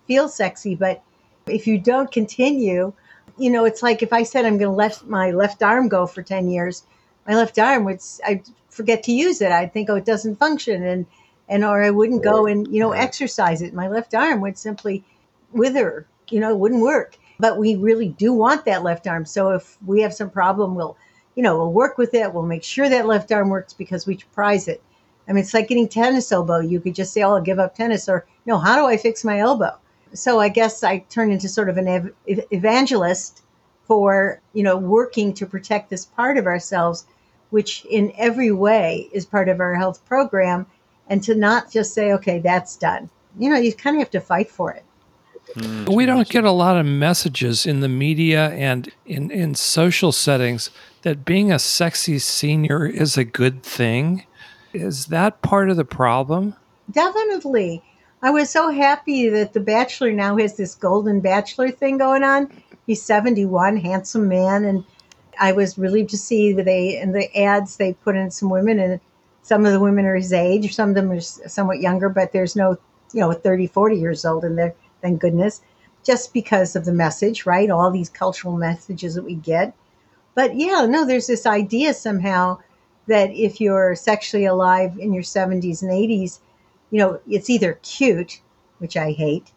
feel 0.08 0.27
sexy, 0.27 0.75
but 0.75 1.01
if 1.47 1.67
you 1.67 1.77
don't 1.77 2.11
continue, 2.11 2.93
you 3.37 3.49
know, 3.49 3.65
it's 3.65 3.83
like 3.83 4.01
if 4.01 4.13
I 4.13 4.23
said 4.23 4.45
I'm 4.45 4.57
going 4.57 4.71
to 4.71 4.75
let 4.75 5.07
my 5.07 5.31
left 5.31 5.63
arm 5.63 5.87
go 5.87 6.07
for 6.07 6.21
10 6.21 6.49
years, 6.49 6.83
my 7.27 7.35
left 7.35 7.57
arm 7.59 7.83
would, 7.85 8.01
I 8.23 8.43
forget 8.69 9.03
to 9.03 9.11
use 9.11 9.41
it. 9.41 9.51
I'd 9.51 9.73
think, 9.73 9.89
oh, 9.89 9.95
it 9.95 10.05
doesn't 10.05 10.37
function. 10.37 10.83
And, 10.83 11.05
and, 11.47 11.63
or 11.63 11.83
I 11.83 11.91
wouldn't 11.91 12.23
go 12.23 12.45
and, 12.45 12.67
you 12.73 12.79
know, 12.79 12.91
exercise 12.91 13.61
it. 13.61 13.73
My 13.73 13.87
left 13.87 14.13
arm 14.13 14.41
would 14.41 14.57
simply 14.57 15.03
wither, 15.51 16.07
you 16.29 16.39
know, 16.39 16.51
it 16.51 16.59
wouldn't 16.59 16.81
work. 16.81 17.17
But 17.39 17.57
we 17.57 17.75
really 17.75 18.09
do 18.09 18.31
want 18.33 18.65
that 18.65 18.83
left 18.83 19.07
arm. 19.07 19.25
So 19.25 19.51
if 19.51 19.77
we 19.85 20.01
have 20.01 20.13
some 20.13 20.29
problem, 20.29 20.75
we'll 20.75 20.97
you 21.35 21.43
know, 21.43 21.57
we'll 21.57 21.73
work 21.73 21.97
with 21.97 22.13
it. 22.13 22.33
We'll 22.33 22.45
make 22.45 22.63
sure 22.63 22.89
that 22.89 23.05
left 23.05 23.31
arm 23.31 23.49
works 23.49 23.73
because 23.73 24.07
we 24.07 24.17
prize 24.33 24.67
it. 24.67 24.81
I 25.27 25.33
mean, 25.33 25.43
it's 25.43 25.53
like 25.53 25.67
getting 25.67 25.87
tennis 25.87 26.31
elbow. 26.31 26.59
You 26.59 26.79
could 26.79 26.95
just 26.95 27.13
say, 27.13 27.23
"Oh, 27.23 27.35
I'll 27.35 27.41
give 27.41 27.59
up 27.59 27.75
tennis," 27.75 28.07
or 28.07 28.25
"No, 28.45 28.57
how 28.57 28.75
do 28.77 28.85
I 28.85 28.97
fix 28.97 29.23
my 29.23 29.39
elbow?" 29.39 29.77
So 30.15 30.39
I 30.39 30.50
guess 30.50 30.84
I 30.84 31.00
turn 31.10 31.31
into 31.31 31.48
sort 31.50 31.69
of 31.69 31.77
an 31.77 31.88
ev- 31.88 32.13
evangelist 32.27 33.41
for 33.86 34.41
you 34.53 34.63
know 34.63 34.77
working 34.77 35.34
to 35.36 35.45
protect 35.45 35.89
this 35.89 36.05
part 36.05 36.38
of 36.38 36.45
ourselves, 36.45 37.05
which 37.50 37.86
in 37.86 38.12
every 38.17 38.51
way 38.51 39.10
is 39.12 39.25
part 39.25 39.50
of 39.50 39.60
our 39.60 39.75
health 39.75 40.03
program, 40.05 40.65
and 41.07 41.24
to 41.24 41.36
not 41.36 41.72
just 41.72 41.93
say, 41.93 42.12
"Okay, 42.13 42.39
that's 42.39 42.75
done." 42.75 43.10
You 43.38 43.50
know, 43.50 43.57
you 43.57 43.74
kind 43.74 43.95
of 43.98 44.00
have 44.00 44.12
to 44.12 44.22
fight 44.22 44.50
for 44.50 44.72
it. 44.72 44.84
Mm, 45.55 45.93
we 45.95 46.05
don't 46.05 46.27
get 46.27 46.43
a 46.43 46.51
lot 46.51 46.77
of 46.77 46.86
messages 46.86 47.65
in 47.65 47.79
the 47.79 47.88
media 47.88 48.50
and 48.50 48.91
in, 49.05 49.31
in 49.31 49.55
social 49.55 50.12
settings 50.12 50.69
that 51.03 51.24
being 51.24 51.51
a 51.51 51.60
sexy 51.60 52.19
senior 52.19 52.86
is 52.86 53.17
a 53.17 53.24
good 53.24 53.63
thing. 53.63 54.25
Is 54.74 55.05
that 55.07 55.41
part 55.41 55.69
of 55.69 55.77
the 55.77 55.86
problem? 55.86 56.55
Definitely. 56.91 57.84
I 58.25 58.32
was 58.32 58.50
so 58.50 58.72
happy 58.72 59.29
that 59.29 59.53
The 59.53 59.60
Bachelor 59.60 60.12
now 60.12 60.36
has 60.38 60.58
this 60.58 60.74
Golden 60.74 61.20
Bachelor 61.20 61.70
thing 61.70 62.00
going 62.00 62.24
on. 62.24 62.51
He's 62.88 63.03
71, 63.03 63.77
handsome 63.77 64.27
man. 64.27 64.65
And 64.65 64.84
I 65.39 65.51
was 65.51 65.77
relieved 65.77 66.10
to 66.10 66.17
see 66.17 66.51
that 66.53 66.65
they, 66.65 67.00
in 67.00 67.12
the 67.12 67.29
ads, 67.39 67.77
they 67.77 67.94
put 67.94 68.15
in 68.15 68.32
some 68.32 68.50
women, 68.50 68.79
and 68.79 69.00
some 69.44 69.63
of 69.63 69.74
the 69.74 69.79
women 69.79 70.05
are 70.05 70.15
his 70.15 70.34
age, 70.34 70.74
some 70.74 70.89
of 70.89 70.96
them 70.96 71.12
are 71.12 71.22
somewhat 71.22 71.82
younger, 71.82 72.10
but 72.10 72.32
there's 72.32 72.55
no, 72.55 72.79
you 73.13 73.20
know, 73.20 73.32
30, 73.32 73.67
40 73.67 73.96
years 73.96 74.25
old 74.25 74.44
in 74.44 74.55
there, 74.55 74.74
thank 75.03 75.22
goodness, 75.22 75.62
just 76.03 76.34
because 76.34 76.75
of 76.75 76.86
the 76.86 76.94
message, 76.94 77.46
right? 77.46 77.70
All 77.70 77.91
these 77.91 78.10
cultural 78.10 78.58
messages 78.58 79.13
that 79.13 79.24
we 79.24 79.36
get. 79.36 79.72
But 80.34 80.55
yeah, 80.55 80.88
no, 80.89 81.05
there's 81.05 81.27
this 81.27 81.46
idea 81.46 81.94
somehow 81.94 82.58
that 83.05 83.29
if 83.29 83.62
you're 83.62 83.94
sexually 83.94 84.46
alive 84.46 84.98
in 84.98 85.13
your 85.13 85.22
70s 85.22 85.84
and 85.84 85.91
80s, 85.91 86.39
you 86.92 87.00
know, 87.00 87.20
it's 87.27 87.50
either 87.50 87.80
cute, 87.82 88.42
which 88.80 88.98
I 88.98 89.12
hate, 89.12 89.51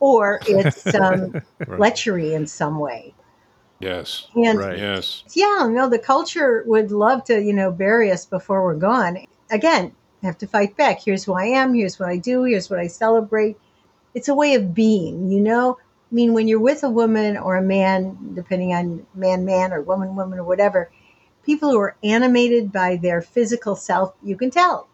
or 0.00 0.40
it's 0.46 0.86
um, 0.94 1.32
right. 1.32 1.80
lechery 1.80 2.32
in 2.32 2.46
some 2.46 2.78
way. 2.78 3.14
Yes. 3.78 4.28
And 4.34 4.58
right. 4.58 4.78
Yes. 4.78 5.22
Yeah, 5.34 5.68
no, 5.70 5.88
the 5.88 5.98
culture 5.98 6.62
would 6.66 6.90
love 6.90 7.24
to, 7.24 7.40
you 7.40 7.52
know, 7.52 7.70
bury 7.70 8.10
us 8.10 8.24
before 8.24 8.64
we're 8.64 8.74
gone. 8.74 9.18
Again, 9.50 9.92
I 10.22 10.26
have 10.26 10.38
to 10.38 10.46
fight 10.46 10.76
back. 10.76 11.02
Here's 11.02 11.24
who 11.24 11.34
I 11.34 11.44
am. 11.44 11.74
Here's 11.74 11.98
what 11.98 12.08
I 12.08 12.16
do. 12.16 12.44
Here's 12.44 12.70
what 12.70 12.78
I 12.78 12.86
celebrate. 12.86 13.58
It's 14.14 14.28
a 14.28 14.34
way 14.34 14.54
of 14.54 14.74
being, 14.74 15.30
you 15.30 15.40
know? 15.40 15.78
I 16.10 16.14
mean, 16.14 16.32
when 16.32 16.48
you're 16.48 16.60
with 16.60 16.84
a 16.84 16.90
woman 16.90 17.36
or 17.36 17.56
a 17.56 17.62
man, 17.62 18.32
depending 18.34 18.72
on 18.72 19.06
man, 19.14 19.44
man, 19.44 19.72
or 19.72 19.82
woman, 19.82 20.16
woman, 20.16 20.38
or 20.38 20.44
whatever, 20.44 20.90
people 21.44 21.70
who 21.70 21.78
are 21.78 21.96
animated 22.02 22.72
by 22.72 22.96
their 22.96 23.20
physical 23.20 23.76
self, 23.76 24.14
you 24.22 24.36
can 24.36 24.50
tell. 24.50 24.88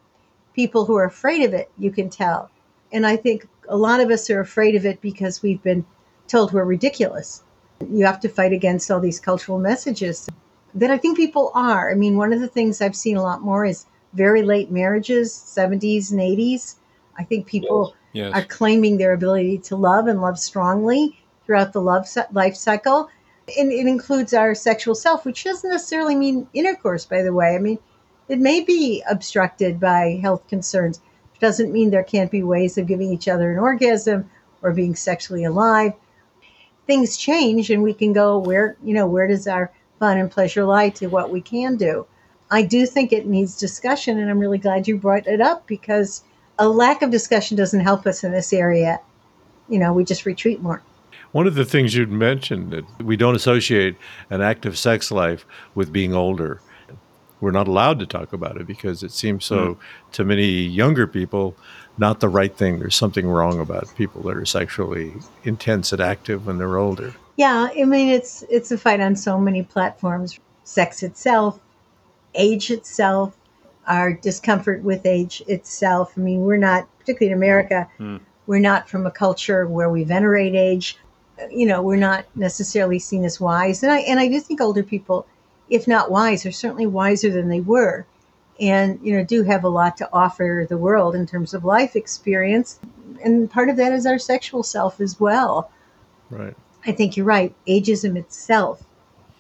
People 0.54 0.84
who 0.84 0.96
are 0.96 1.04
afraid 1.04 1.44
of 1.44 1.54
it, 1.54 1.70
you 1.78 1.90
can 1.90 2.10
tell. 2.10 2.50
And 2.92 3.06
I 3.06 3.16
think 3.16 3.48
a 3.68 3.76
lot 3.76 4.00
of 4.00 4.10
us 4.10 4.28
are 4.30 4.40
afraid 4.40 4.74
of 4.74 4.84
it 4.84 5.00
because 5.00 5.42
we've 5.42 5.62
been 5.62 5.84
told 6.28 6.52
we're 6.52 6.64
ridiculous. 6.64 7.42
You 7.90 8.04
have 8.04 8.20
to 8.20 8.28
fight 8.28 8.52
against 8.52 8.90
all 8.90 9.00
these 9.00 9.20
cultural 9.20 9.58
messages 9.58 10.28
that 10.74 10.90
I 10.90 10.98
think 10.98 11.16
people 11.16 11.50
are. 11.54 11.90
I 11.90 11.94
mean, 11.94 12.16
one 12.16 12.32
of 12.32 12.40
the 12.40 12.48
things 12.48 12.80
I've 12.80 12.96
seen 12.96 13.16
a 13.16 13.22
lot 13.22 13.42
more 13.42 13.64
is 13.64 13.86
very 14.12 14.42
late 14.42 14.70
marriages, 14.70 15.32
70s 15.32 16.10
and 16.10 16.20
80s. 16.20 16.76
I 17.18 17.24
think 17.24 17.46
people 17.46 17.94
yes. 18.12 18.32
are 18.34 18.44
claiming 18.44 18.98
their 18.98 19.12
ability 19.12 19.58
to 19.58 19.76
love 19.76 20.06
and 20.06 20.20
love 20.20 20.38
strongly 20.38 21.18
throughout 21.44 21.72
the 21.72 21.80
love 21.80 22.06
life 22.32 22.56
cycle. 22.56 23.08
And 23.58 23.72
it 23.72 23.86
includes 23.86 24.32
our 24.32 24.54
sexual 24.54 24.94
self, 24.94 25.24
which 25.24 25.44
doesn't 25.44 25.68
necessarily 25.68 26.14
mean 26.14 26.48
intercourse, 26.54 27.04
by 27.04 27.22
the 27.22 27.32
way. 27.32 27.54
I 27.54 27.58
mean, 27.58 27.78
it 28.28 28.38
may 28.38 28.60
be 28.60 29.02
obstructed 29.10 29.80
by 29.80 30.18
health 30.22 30.46
concerns. 30.48 31.00
It 31.34 31.40
doesn't 31.40 31.72
mean 31.72 31.90
there 31.90 32.04
can't 32.04 32.30
be 32.30 32.42
ways 32.42 32.78
of 32.78 32.86
giving 32.86 33.12
each 33.12 33.28
other 33.28 33.52
an 33.52 33.58
orgasm 33.58 34.30
or 34.62 34.72
being 34.72 34.94
sexually 34.94 35.44
alive. 35.44 35.92
Things 36.86 37.16
change, 37.16 37.70
and 37.70 37.82
we 37.82 37.94
can 37.94 38.12
go 38.12 38.38
where, 38.38 38.76
you 38.82 38.94
know, 38.94 39.06
where 39.06 39.28
does 39.28 39.46
our 39.46 39.72
fun 39.98 40.18
and 40.18 40.30
pleasure 40.30 40.64
lie 40.64 40.90
to 40.90 41.06
what 41.08 41.30
we 41.30 41.40
can 41.40 41.76
do? 41.76 42.06
I 42.50 42.62
do 42.62 42.86
think 42.86 43.12
it 43.12 43.26
needs 43.26 43.56
discussion, 43.56 44.18
and 44.18 44.30
I'm 44.30 44.38
really 44.38 44.58
glad 44.58 44.86
you 44.86 44.98
brought 44.98 45.26
it 45.26 45.40
up 45.40 45.66
because 45.66 46.22
a 46.58 46.68
lack 46.68 47.02
of 47.02 47.10
discussion 47.10 47.56
doesn't 47.56 47.80
help 47.80 48.06
us 48.06 48.24
in 48.24 48.32
this 48.32 48.52
area. 48.52 49.00
You 49.68 49.78
know, 49.78 49.92
we 49.92 50.04
just 50.04 50.26
retreat 50.26 50.60
more. 50.60 50.82
One 51.32 51.46
of 51.46 51.54
the 51.54 51.64
things 51.64 51.94
you'd 51.94 52.12
mentioned 52.12 52.72
that 52.72 52.84
we 53.02 53.16
don't 53.16 53.34
associate 53.34 53.96
an 54.28 54.42
active 54.42 54.78
sex 54.78 55.10
life 55.10 55.46
with 55.74 55.92
being 55.92 56.12
older. 56.12 56.60
We're 57.42 57.50
not 57.50 57.68
allowed 57.68 57.98
to 57.98 58.06
talk 58.06 58.32
about 58.32 58.56
it 58.56 58.66
because 58.66 59.02
it 59.02 59.10
seems 59.10 59.44
so 59.44 59.74
mm. 59.74 59.78
to 60.12 60.24
many 60.24 60.46
younger 60.46 61.06
people 61.06 61.54
not 61.98 62.20
the 62.20 62.28
right 62.28 62.56
thing. 62.56 62.78
There's 62.78 62.94
something 62.94 63.26
wrong 63.26 63.60
about 63.60 63.94
people 63.96 64.22
that 64.22 64.36
are 64.36 64.46
sexually 64.46 65.12
intense 65.44 65.92
and 65.92 66.00
active 66.00 66.46
when 66.46 66.56
they're 66.56 66.78
older. 66.78 67.14
Yeah, 67.36 67.68
I 67.76 67.84
mean 67.84 68.08
it's 68.08 68.44
it's 68.48 68.70
a 68.70 68.78
fight 68.78 69.00
on 69.00 69.16
so 69.16 69.38
many 69.38 69.62
platforms. 69.62 70.38
Sex 70.64 71.02
itself, 71.02 71.58
age 72.34 72.70
itself, 72.70 73.36
our 73.86 74.12
discomfort 74.12 74.82
with 74.82 75.04
age 75.04 75.42
itself. 75.48 76.12
I 76.16 76.20
mean, 76.20 76.42
we're 76.42 76.56
not, 76.56 76.86
particularly 76.98 77.32
in 77.32 77.38
America, 77.38 77.88
mm. 77.98 78.20
we're 78.46 78.60
not 78.60 78.88
from 78.88 79.06
a 79.06 79.10
culture 79.10 79.66
where 79.66 79.90
we 79.90 80.04
venerate 80.04 80.54
age. 80.54 80.98
You 81.50 81.66
know, 81.66 81.82
we're 81.82 81.96
not 81.96 82.24
necessarily 82.36 82.98
seen 82.98 83.24
as 83.24 83.40
wise. 83.40 83.82
And 83.82 83.90
I 83.90 84.00
and 84.00 84.20
I 84.20 84.28
do 84.28 84.40
think 84.40 84.60
older 84.60 84.82
people, 84.82 85.26
if 85.72 85.88
not 85.88 86.10
wise, 86.10 86.44
are 86.44 86.52
certainly 86.52 86.86
wiser 86.86 87.30
than 87.30 87.48
they 87.48 87.60
were. 87.60 88.04
And, 88.60 89.00
you 89.02 89.16
know, 89.16 89.24
do 89.24 89.42
have 89.42 89.64
a 89.64 89.68
lot 89.68 89.96
to 89.96 90.08
offer 90.12 90.66
the 90.68 90.76
world 90.76 91.14
in 91.14 91.26
terms 91.26 91.54
of 91.54 91.64
life 91.64 91.96
experience. 91.96 92.78
And 93.24 93.50
part 93.50 93.70
of 93.70 93.76
that 93.78 93.92
is 93.92 94.04
our 94.06 94.18
sexual 94.18 94.62
self 94.62 95.00
as 95.00 95.18
well. 95.18 95.70
Right. 96.30 96.54
I 96.86 96.92
think 96.92 97.16
you're 97.16 97.26
right. 97.26 97.54
Ageism 97.66 98.16
itself 98.16 98.84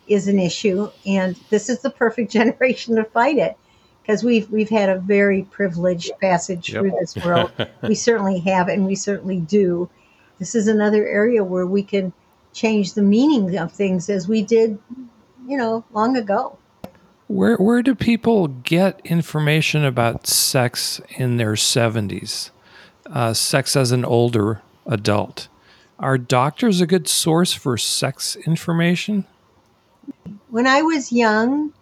is 0.08 0.26
an 0.26 0.38
issue, 0.38 0.90
and 1.06 1.36
this 1.50 1.68
is 1.68 1.80
the 1.80 1.90
perfect 1.90 2.32
generation 2.38 2.96
to 2.96 3.04
fight 3.04 3.36
it 3.36 3.56
because 4.02 4.24
we've 4.24 4.50
we've 4.50 4.70
had 4.70 4.88
a 4.88 4.98
very 4.98 5.42
privileged 5.44 6.12
passage 6.20 6.72
Yep. 6.72 6.80
through 6.80 6.94
this 6.98 7.16
world. 7.24 7.52
we 7.82 7.94
certainly 7.94 8.40
have, 8.40 8.68
and 8.68 8.86
we 8.86 8.94
certainly 8.94 9.38
do. 9.38 9.88
This 10.38 10.54
is 10.54 10.66
another 10.66 11.06
area 11.06 11.44
where 11.44 11.66
we 11.66 11.82
can 11.82 12.12
change 12.52 12.94
the 12.94 13.02
meaning 13.02 13.56
of 13.56 13.72
things 13.72 14.08
as 14.10 14.26
we 14.26 14.42
did, 14.42 14.78
you 15.46 15.56
know, 15.56 15.84
long 15.92 16.16
ago. 16.16 16.58
Where 17.28 17.56
where 17.56 17.82
do 17.82 17.94
people 17.94 18.48
get 18.48 19.00
information 19.04 19.84
about 19.84 20.26
sex 20.26 21.00
in 21.16 21.36
their 21.36 21.56
seventies? 21.56 22.50
Uh, 23.06 23.32
sex 23.32 23.76
as 23.76 23.92
an 23.92 24.04
older 24.04 24.62
adult. 24.86 25.48
Are 25.98 26.18
doctors 26.18 26.80
a 26.80 26.86
good 26.86 27.08
source 27.08 27.52
for 27.52 27.78
sex 27.78 28.36
information? 28.36 29.24
When 30.50 30.66
I 30.66 30.82
was 30.82 31.12
young, 31.12 31.72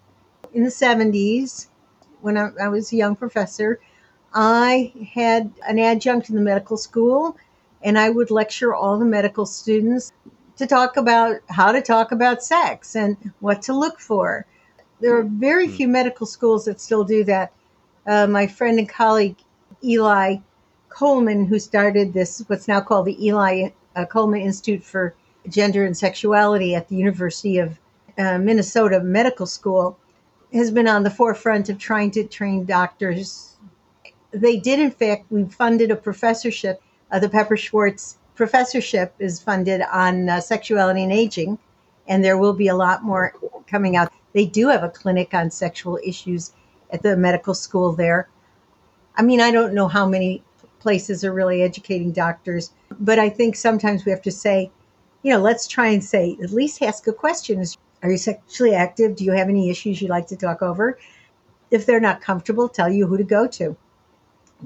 in 0.53 0.65
the 0.65 0.71
70s, 0.71 1.69
when 2.21 2.37
I, 2.37 2.51
I 2.61 2.69
was 2.69 2.93
a 2.93 2.97
young 2.97 3.17
professor, 3.17 3.81
I 4.35 4.93
had 5.15 5.53
an 5.67 5.79
adjunct 5.79 6.29
in 6.29 6.37
the 6.37 6.41
medical 6.41 6.77
school, 6.77 7.37
and 7.83 7.99
I 7.99 8.11
would 8.11 8.31
lecture 8.31 8.75
all 8.75 8.99
the 8.99 9.05
medical 9.05 9.47
students 9.47 10.13
to 10.61 10.67
talk 10.67 10.99
about 10.99 11.41
how 11.49 11.73
to 11.73 11.81
talk 11.81 12.13
about 12.13 12.43
sex 12.43 12.95
and 12.95 13.17
what 13.41 13.63
to 13.63 13.73
look 13.73 13.99
for. 13.99 14.45
There 15.01 15.17
are 15.17 15.23
very 15.23 15.69
few 15.69 15.89
medical 15.89 16.27
schools 16.27 16.67
that 16.67 16.83
still 16.83 17.03
do 17.03 17.25
that. 17.25 17.51
Uh, 18.07 18.27
my 18.27 18.47
friend 18.47 18.79
and 18.79 18.89
colleague 18.89 19.37
Eli 19.83 20.37
Coleman, 20.91 21.47
who 21.47 21.59
started 21.59 22.13
this, 22.13 22.45
what's 22.47 22.69
now 22.69 22.83
called 22.83 23.07
the 23.07 23.27
Eli 23.27 23.71
uh, 23.97 24.05
Coleman 24.05 24.43
Institute 24.43 24.85
for 24.85 25.15
Gender 25.49 25.87
and 25.87 25.97
Sexuality 25.97 26.75
at 26.75 26.89
the 26.89 26.97
University 26.97 27.57
of 27.57 27.79
uh, 28.19 28.37
Minnesota 28.37 29.01
Medical 29.01 29.47
School, 29.47 29.99
has 30.53 30.71
been 30.71 30.89
on 30.89 31.05
the 31.05 31.11
forefront 31.11 31.71
of 31.71 31.79
trying 31.79 32.11
to 32.11 32.25
train 32.25 32.67
doctors. 32.67 33.57
They 34.31 34.59
did, 34.59 34.79
in 34.79 34.91
fact, 34.91 35.25
we 35.31 35.45
funded 35.47 35.91
a 35.91 35.97
professorship. 35.97 36.83
Uh, 37.11 37.19
the 37.19 37.31
Pepper 37.31 37.57
Schwartz 37.57 38.19
professorship 38.41 39.13
is 39.19 39.39
funded 39.39 39.83
on 39.93 40.27
uh, 40.31 40.41
sexuality 40.41 41.03
and 41.03 41.13
aging, 41.13 41.59
and 42.09 42.25
there 42.25 42.39
will 42.39 42.55
be 42.55 42.69
a 42.69 42.75
lot 42.75 43.05
more 43.05 43.35
coming 43.67 43.97
out. 43.97 44.11
They 44.33 44.47
do 44.47 44.69
have 44.69 44.83
a 44.83 44.89
clinic 44.89 45.35
on 45.35 45.51
sexual 45.51 45.99
issues 46.03 46.53
at 46.91 47.03
the 47.03 47.19
medical 47.19 47.53
school 47.53 47.93
there. 47.93 48.31
I 49.15 49.21
mean, 49.21 49.43
I 49.43 49.51
don't 49.51 49.75
know 49.75 49.89
how 49.89 50.07
many 50.07 50.43
places 50.79 51.23
are 51.23 51.35
really 51.35 51.63
educating 51.63 52.13
doctors, 52.13 52.73
but 52.99 53.19
I 53.19 53.29
think 53.29 53.57
sometimes 53.57 54.07
we 54.07 54.11
have 54.11 54.23
to 54.23 54.33
say, 54.33 54.71
you 55.23 55.35
know, 55.35 55.41
let's 55.41 55.69
try 55.69 55.89
and 55.89 56.03
say, 56.03 56.39
at 56.43 56.51
least 56.51 56.81
ask 56.81 57.07
a 57.09 57.13
question. 57.13 57.61
Is, 57.61 57.77
are 58.03 58.11
you 58.11 58.17
sexually 58.17 58.75
active? 58.75 59.17
Do 59.17 59.25
you 59.25 59.33
have 59.33 59.51
any 59.51 59.69
issues 59.69 60.01
you'd 60.01 60.09
like 60.09 60.29
to 60.29 60.37
talk 60.37 60.63
over? 60.63 60.99
If 61.71 61.85
they're 61.85 62.01
not 62.01 62.23
comfortable, 62.23 62.71
tell 62.71 62.91
you 62.91 63.07
who 63.07 63.19
to 63.19 63.25
go 63.39 63.47
to. 63.49 63.77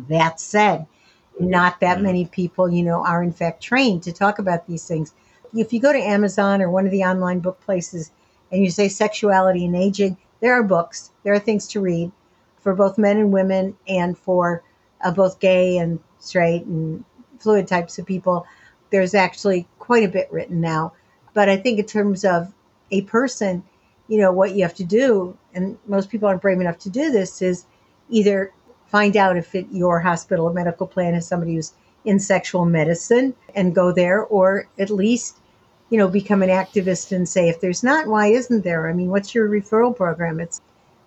That 0.08 0.38
said, 0.38 0.86
not 1.40 1.80
that 1.80 2.00
many 2.00 2.26
people, 2.26 2.70
you 2.70 2.82
know, 2.82 3.04
are 3.04 3.22
in 3.22 3.32
fact 3.32 3.62
trained 3.62 4.02
to 4.04 4.12
talk 4.12 4.38
about 4.38 4.66
these 4.66 4.86
things. 4.86 5.14
If 5.54 5.72
you 5.72 5.80
go 5.80 5.92
to 5.92 5.98
Amazon 5.98 6.62
or 6.62 6.70
one 6.70 6.86
of 6.86 6.92
the 6.92 7.04
online 7.04 7.40
book 7.40 7.60
places 7.60 8.10
and 8.50 8.62
you 8.62 8.70
say 8.70 8.88
sexuality 8.88 9.64
and 9.64 9.76
aging, 9.76 10.16
there 10.40 10.54
are 10.54 10.62
books, 10.62 11.10
there 11.22 11.32
are 11.32 11.38
things 11.38 11.66
to 11.68 11.80
read 11.80 12.12
for 12.58 12.74
both 12.74 12.98
men 12.98 13.18
and 13.18 13.32
women 13.32 13.76
and 13.86 14.16
for 14.16 14.62
uh, 15.02 15.10
both 15.10 15.38
gay 15.38 15.76
and 15.76 16.00
straight 16.18 16.64
and 16.64 17.04
fluid 17.38 17.68
types 17.68 17.98
of 17.98 18.06
people. 18.06 18.46
There's 18.90 19.14
actually 19.14 19.68
quite 19.78 20.04
a 20.04 20.08
bit 20.08 20.32
written 20.32 20.60
now. 20.60 20.92
But 21.34 21.48
I 21.48 21.56
think 21.56 21.78
in 21.78 21.86
terms 21.86 22.24
of 22.24 22.52
a 22.90 23.02
person, 23.02 23.64
you 24.08 24.18
know, 24.18 24.32
what 24.32 24.54
you 24.54 24.62
have 24.62 24.74
to 24.74 24.84
do, 24.84 25.36
and 25.52 25.78
most 25.86 26.10
people 26.10 26.28
aren't 26.28 26.42
brave 26.42 26.60
enough 26.60 26.78
to 26.78 26.90
do 26.90 27.10
this, 27.10 27.42
is 27.42 27.66
either 28.08 28.52
find 28.94 29.16
out 29.16 29.36
if 29.36 29.56
it, 29.56 29.66
your 29.72 29.98
hospital 29.98 30.46
or 30.46 30.52
medical 30.52 30.86
plan 30.86 31.14
has 31.14 31.26
somebody 31.26 31.56
who's 31.56 31.72
in 32.04 32.20
sexual 32.20 32.64
medicine 32.64 33.34
and 33.56 33.74
go 33.74 33.90
there, 33.90 34.22
or 34.22 34.68
at 34.78 34.88
least, 34.88 35.38
you 35.90 35.98
know, 35.98 36.06
become 36.06 36.44
an 36.44 36.48
activist 36.48 37.10
and 37.10 37.28
say, 37.28 37.48
if 37.48 37.60
there's 37.60 37.82
not, 37.82 38.06
why 38.06 38.28
isn't 38.28 38.62
there? 38.62 38.88
I 38.88 38.92
mean, 38.92 39.08
what's 39.08 39.34
your 39.34 39.48
referral 39.48 39.96
program? 39.96 40.38
It's 40.38 40.60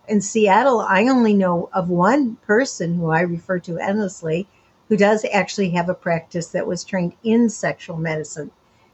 in 0.06 0.20
Seattle, 0.20 0.82
I 0.82 1.08
only 1.08 1.34
know 1.34 1.70
of 1.72 1.88
one 1.88 2.36
person 2.46 2.96
who 2.96 3.10
I 3.10 3.22
refer 3.22 3.58
to 3.60 3.78
endlessly 3.78 4.50
who 4.90 4.98
does 4.98 5.26
actually 5.32 5.70
have 5.70 5.88
a 5.88 5.94
practice 5.94 6.48
that 6.48 6.68
was 6.68 6.84
trained 6.84 7.14
in 7.24 7.48
sexual 7.48 7.96
medicine. 7.96 8.52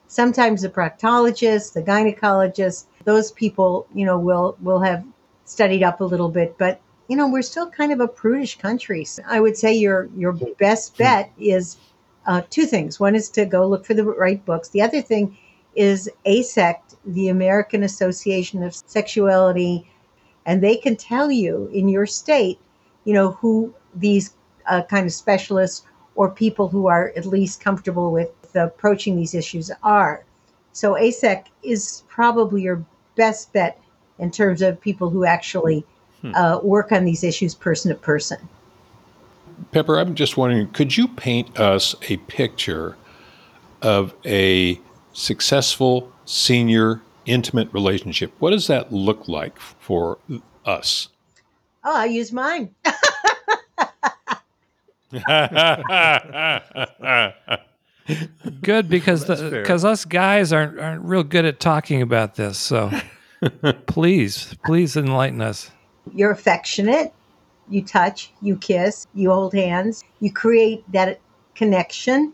Sometimes 0.08 0.62
the 0.62 0.70
proctologist, 0.70 1.74
the 1.74 1.82
gynecologist, 1.82 2.86
those 3.06 3.32
people, 3.32 3.88
you 3.92 4.06
know, 4.06 4.20
will 4.20 4.56
will 4.62 4.82
have 4.82 5.04
studied 5.46 5.82
up 5.82 6.00
a 6.00 6.06
little 6.06 6.30
bit, 6.30 6.60
but 6.60 6.80
you 7.08 7.18
know, 7.18 7.28
we're 7.28 7.42
still 7.42 7.70
kind 7.70 7.92
of 7.92 8.00
a 8.00 8.08
prudish 8.08 8.58
country. 8.58 9.06
So 9.06 9.24
I 9.28 9.40
would 9.40 9.58
say 9.58 9.74
your 9.74 10.10
your 10.16 10.34
best 10.60 10.98
bet 10.98 11.32
is 11.40 11.78
uh, 12.26 12.42
two 12.50 12.66
things. 12.66 13.00
One 13.00 13.16
is 13.16 13.30
to 13.32 13.46
go 13.46 13.68
look 13.68 13.86
for 13.86 13.94
the 13.94 14.06
right 14.06 14.44
books. 14.46 14.70
The 14.70 14.82
other 14.82 15.02
thing 15.02 15.38
is 15.76 16.10
AASECT, 16.26 16.96
the 17.06 17.30
American 17.30 17.84
Association 17.84 18.64
of 18.64 18.76
Sexuality 18.76 19.88
and 20.46 20.62
they 20.62 20.76
can 20.76 20.96
tell 20.96 21.32
you 21.32 21.70
in 21.74 21.88
your 21.88 22.06
state, 22.06 22.60
you 23.06 23.14
know, 23.14 23.32
who 23.32 23.74
these 23.96 24.34
uh, 24.68 24.84
kind 24.84 25.06
of 25.06 25.14
specialists 25.14 25.86
or 26.16 26.30
people 26.30 26.68
who 26.68 26.88
are 26.88 27.12
at 27.16 27.26
least 27.26 27.62
comfortable 27.62 28.12
with 28.12 28.30
approaching 28.56 29.16
these 29.16 29.34
issues 29.34 29.72
are. 29.82 30.24
So 30.74 30.94
AASECT 30.94 31.46
is 31.64 32.04
probably 32.08 32.62
your 32.62 32.86
best 33.16 33.54
bet 33.54 33.80
in 34.20 34.32
terms 34.32 34.62
of 34.62 34.80
people 34.82 35.10
who 35.10 35.26
actually 35.26 35.86
uh, 36.24 36.60
work 36.64 36.92
on 36.92 37.06
these 37.06 37.24
issues 37.24 37.54
person 37.56 37.90
to 37.90 37.96
person. 37.96 38.38
Pepper, 39.72 40.00
I'm 40.00 40.16
just 40.16 40.38
wondering, 40.38 40.70
could 40.72 40.96
you 40.98 41.08
paint 41.08 41.60
us 41.60 41.96
a 42.10 42.18
picture 42.18 42.96
of 43.82 44.14
a 44.26 44.80
successful 45.14 46.12
senior 46.26 47.02
intimate 47.26 47.72
relationship? 47.74 48.34
What 48.40 48.52
does 48.52 48.68
that 48.68 48.92
look 48.92 49.28
like 49.28 49.60
for 49.60 50.18
us? 50.66 51.10
Oh, 51.84 51.96
I 51.96 52.06
use 52.06 52.32
mine. 52.32 52.74
Good 58.62 58.90
because 58.90 59.26
the 59.26 59.36
That's 59.36 59.42
fair. 59.42 59.62
because 59.62 59.86
us 59.86 60.06
guys 60.06 60.52
aren't 60.52 60.80
aren't 60.80 61.04
real 61.04 61.24
good 61.24 61.46
at 61.46 61.60
talking 61.60 62.02
about 62.02 62.36
this. 62.36 62.58
So 62.58 62.92
please, 63.86 64.56
please 64.66 64.98
enlighten 64.98 65.42
us. 65.42 65.72
You're 66.12 66.32
affectionate. 66.32 67.14
You 67.70 67.84
touch, 67.84 68.32
you 68.42 68.58
kiss, 68.58 69.08
you 69.14 69.32
hold 69.32 69.54
hands, 69.54 70.04
you 70.20 70.32
create 70.32 70.84
that 70.92 71.20
connection. 71.56 72.34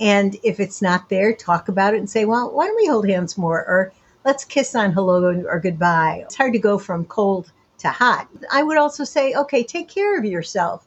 And 0.00 0.36
if 0.42 0.60
it's 0.60 0.80
not 0.80 1.08
there, 1.08 1.34
talk 1.34 1.68
about 1.68 1.94
it 1.94 1.98
and 1.98 2.08
say, 2.08 2.24
well, 2.24 2.50
why 2.50 2.66
don't 2.66 2.76
we 2.76 2.86
hold 2.86 3.06
hands 3.06 3.36
more? 3.36 3.58
Or 3.58 3.92
let's 4.24 4.44
kiss 4.44 4.74
on 4.74 4.92
hello 4.92 5.44
or 5.46 5.60
goodbye. 5.60 6.22
It's 6.24 6.36
hard 6.36 6.54
to 6.54 6.58
go 6.58 6.78
from 6.78 7.04
cold 7.04 7.52
to 7.78 7.88
hot. 7.88 8.28
I 8.50 8.62
would 8.62 8.78
also 8.78 9.04
say, 9.04 9.34
okay, 9.34 9.62
take 9.62 9.88
care 9.88 10.18
of 10.18 10.24
yourself. 10.24 10.86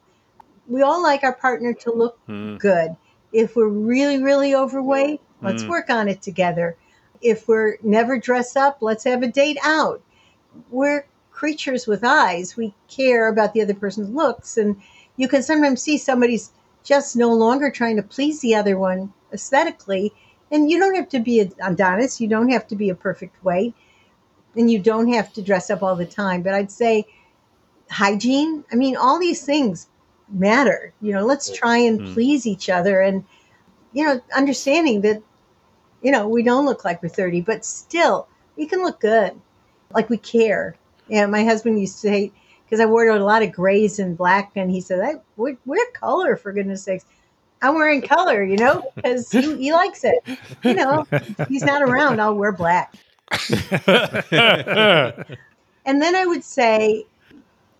We 0.67 0.81
all 0.81 1.03
like 1.03 1.23
our 1.23 1.33
partner 1.33 1.73
to 1.73 1.91
look 1.91 2.17
hmm. 2.25 2.55
good. 2.57 2.95
If 3.31 3.55
we're 3.55 3.67
really, 3.67 4.21
really 4.21 4.55
overweight, 4.55 5.21
hmm. 5.39 5.45
let's 5.45 5.63
work 5.65 5.89
on 5.89 6.07
it 6.07 6.21
together. 6.21 6.75
If 7.21 7.47
we're 7.47 7.77
never 7.83 8.17
dress 8.17 8.55
up, 8.55 8.79
let's 8.81 9.03
have 9.03 9.23
a 9.23 9.27
date 9.27 9.57
out. 9.63 10.01
We're 10.69 11.05
creatures 11.35 11.85
with 11.85 12.03
eyes. 12.03 12.55
We 12.55 12.73
care 12.87 13.27
about 13.27 13.53
the 13.53 13.61
other 13.61 13.73
person's 13.73 14.09
looks. 14.09 14.57
And 14.57 14.81
you 15.17 15.27
can 15.27 15.43
sometimes 15.43 15.81
see 15.81 15.97
somebody's 15.97 16.51
just 16.83 17.15
no 17.15 17.33
longer 17.33 17.69
trying 17.69 17.97
to 17.97 18.03
please 18.03 18.39
the 18.39 18.55
other 18.55 18.79
one 18.79 19.11
aesthetically. 19.33 20.13
And 20.51 20.71
you 20.71 20.79
don't 20.79 20.95
have 20.95 21.09
to 21.09 21.19
be 21.19 21.41
a 21.41 21.49
Adonis. 21.61 22.21
You 22.21 22.29
don't 22.29 22.49
have 22.49 22.67
to 22.67 22.75
be 22.75 22.89
a 22.89 22.95
perfect 22.95 23.43
weight. 23.43 23.75
And 24.55 24.71
you 24.71 24.79
don't 24.79 25.11
have 25.11 25.33
to 25.33 25.41
dress 25.41 25.69
up 25.69 25.83
all 25.83 25.97
the 25.97 26.05
time. 26.05 26.41
But 26.41 26.53
I'd 26.53 26.71
say 26.71 27.05
hygiene, 27.89 28.63
I 28.71 28.75
mean, 28.75 28.95
all 28.95 29.19
these 29.19 29.45
things 29.45 29.89
matter. 30.29 30.93
You 31.01 31.13
know, 31.13 31.25
let's 31.25 31.51
try 31.51 31.77
and 31.77 31.99
hmm. 31.99 32.13
please 32.13 32.47
each 32.47 32.69
other 32.69 33.01
and, 33.01 33.25
you 33.91 34.05
know, 34.05 34.21
understanding 34.35 35.01
that, 35.01 35.21
you 36.01 36.11
know, 36.11 36.29
we 36.29 36.43
don't 36.43 36.65
look 36.65 36.85
like 36.85 37.03
we're 37.03 37.09
30, 37.09 37.41
but 37.41 37.65
still, 37.65 38.27
we 38.55 38.65
can 38.65 38.81
look 38.83 39.01
good. 39.01 39.33
Like 39.93 40.09
we 40.09 40.17
care. 40.17 40.75
Yeah, 41.07 41.25
my 41.27 41.43
husband 41.43 41.79
used 41.79 41.95
to 41.95 42.07
say, 42.07 42.31
because 42.65 42.79
I 42.79 42.85
wore 42.85 43.07
a 43.07 43.19
lot 43.23 43.43
of 43.43 43.51
grays 43.51 43.99
and 43.99 44.17
black, 44.17 44.51
and 44.55 44.71
he 44.71 44.81
said, 44.81 44.99
I, 44.99 45.15
wear, 45.37 45.57
wear 45.65 45.85
color, 45.93 46.35
for 46.35 46.51
goodness 46.51 46.83
sakes. 46.83 47.05
I'm 47.61 47.75
wearing 47.75 48.01
color, 48.01 48.43
you 48.43 48.57
know, 48.57 48.91
because 48.95 49.31
he, 49.31 49.55
he 49.57 49.71
likes 49.73 50.03
it. 50.03 50.23
You 50.63 50.75
know, 50.75 51.07
he's 51.47 51.63
not 51.63 51.81
around, 51.81 52.19
I'll 52.19 52.35
wear 52.35 52.51
black. 52.51 52.93
And 55.85 56.01
then 56.01 56.15
I 56.15 56.25
would 56.25 56.43
say, 56.43 57.05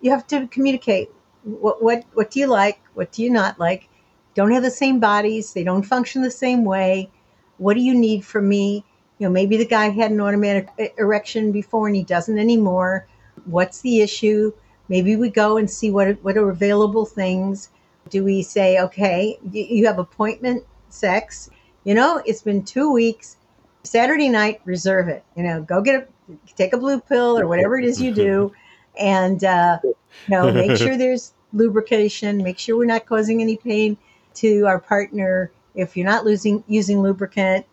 you 0.01 0.11
have 0.11 0.27
to 0.27 0.47
communicate. 0.47 1.09
What 1.43 1.83
what 1.83 2.03
what 2.13 2.31
do 2.31 2.39
you 2.39 2.47
like? 2.47 2.79
What 2.93 3.11
do 3.11 3.23
you 3.23 3.29
not 3.29 3.59
like? 3.59 3.89
Don't 4.35 4.51
have 4.51 4.63
the 4.63 4.71
same 4.71 4.99
bodies. 4.99 5.53
They 5.53 5.63
don't 5.63 5.83
function 5.83 6.21
the 6.21 6.31
same 6.31 6.63
way. 6.65 7.09
What 7.57 7.75
do 7.75 7.81
you 7.81 7.95
need 7.95 8.25
from 8.25 8.47
me? 8.47 8.83
You 9.17 9.27
know, 9.27 9.31
maybe 9.31 9.57
the 9.57 9.65
guy 9.65 9.89
had 9.89 10.11
an 10.11 10.21
automatic 10.21 10.69
e- 10.79 10.89
erection 10.97 11.51
before 11.51 11.87
and 11.87 11.95
he 11.95 12.03
doesn't 12.03 12.37
anymore. 12.37 13.07
What's 13.45 13.81
the 13.81 14.01
issue? 14.01 14.51
maybe 14.89 15.15
we 15.15 15.29
go 15.29 15.57
and 15.57 15.69
see 15.69 15.91
what 15.91 16.21
what 16.23 16.37
are 16.37 16.49
available 16.49 17.05
things. 17.05 17.69
Do 18.09 18.23
we 18.23 18.43
say, 18.43 18.79
okay, 18.79 19.37
you 19.51 19.87
have 19.87 19.97
appointment 19.97 20.63
sex? 20.89 21.49
You 21.83 21.95
know, 21.95 22.21
it's 22.25 22.41
been 22.41 22.63
two 22.63 22.91
weeks. 22.91 23.37
Saturday 23.83 24.29
night, 24.29 24.61
reserve 24.65 25.07
it. 25.07 25.23
You 25.35 25.43
know, 25.43 25.61
go 25.61 25.81
get 25.81 25.95
a 25.95 26.35
take 26.55 26.73
a 26.73 26.77
blue 26.77 26.99
pill 26.99 27.37
or 27.37 27.47
whatever 27.47 27.77
it 27.77 27.85
is 27.85 28.01
you 28.01 28.13
do, 28.13 28.53
and 28.99 29.43
uh, 29.43 29.79
you 29.83 29.95
know, 30.29 30.51
make 30.51 30.77
sure 30.77 30.97
there's 30.97 31.33
lubrication. 31.53 32.37
Make 32.43 32.59
sure 32.59 32.77
we're 32.77 32.85
not 32.85 33.05
causing 33.05 33.41
any 33.41 33.57
pain 33.57 33.97
to 34.35 34.65
our 34.65 34.79
partner. 34.79 35.51
If 35.73 35.97
you're 35.97 36.05
not 36.05 36.25
losing 36.25 36.63
using 36.67 37.01
lubricant, 37.01 37.65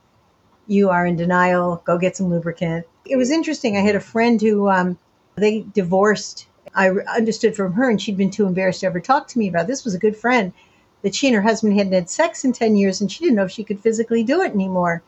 you 0.67 0.91
are 0.91 1.07
in 1.07 1.17
denial. 1.17 1.83
Go 1.85 1.99
get 1.99 2.17
some 2.17 2.31
lubricant. 2.31 2.87
It 3.05 3.17
was 3.17 3.31
interesting. 3.31 3.77
I 3.77 3.81
had 3.81 3.97
a 3.97 4.01
friend 4.01 4.41
who 4.41 4.69
um, 4.69 4.99
they 5.43 5.65
divorced. 5.75 6.47
I 6.75 6.91
understood 6.91 7.55
from 7.55 7.73
her, 7.75 7.91
and 7.91 8.01
she'd 8.01 8.17
been 8.17 8.31
too 8.31 8.47
embarrassed 8.47 8.81
to 8.81 8.87
ever 8.87 9.01
talk 9.01 9.29
to 9.29 9.39
me 9.39 9.49
about 9.49 9.67
this. 9.67 9.85
Was 9.85 9.95
a 9.95 9.99
good 9.99 10.17
friend 10.17 10.53
that 11.03 11.15
she 11.15 11.27
and 11.27 11.37
her 11.37 11.43
husband 11.43 11.77
hadn't 11.77 11.93
had 11.93 12.09
sex 12.09 12.45
in 12.45 12.53
10 12.53 12.77
years, 12.77 13.01
and 13.01 13.11
she 13.11 13.25
didn't 13.25 13.37
know 13.37 13.45
if 13.45 13.51
she 13.51 13.65
could 13.65 13.81
physically 13.81 14.23
do 14.23 14.41
it 14.43 14.53
anymore. 14.53 15.03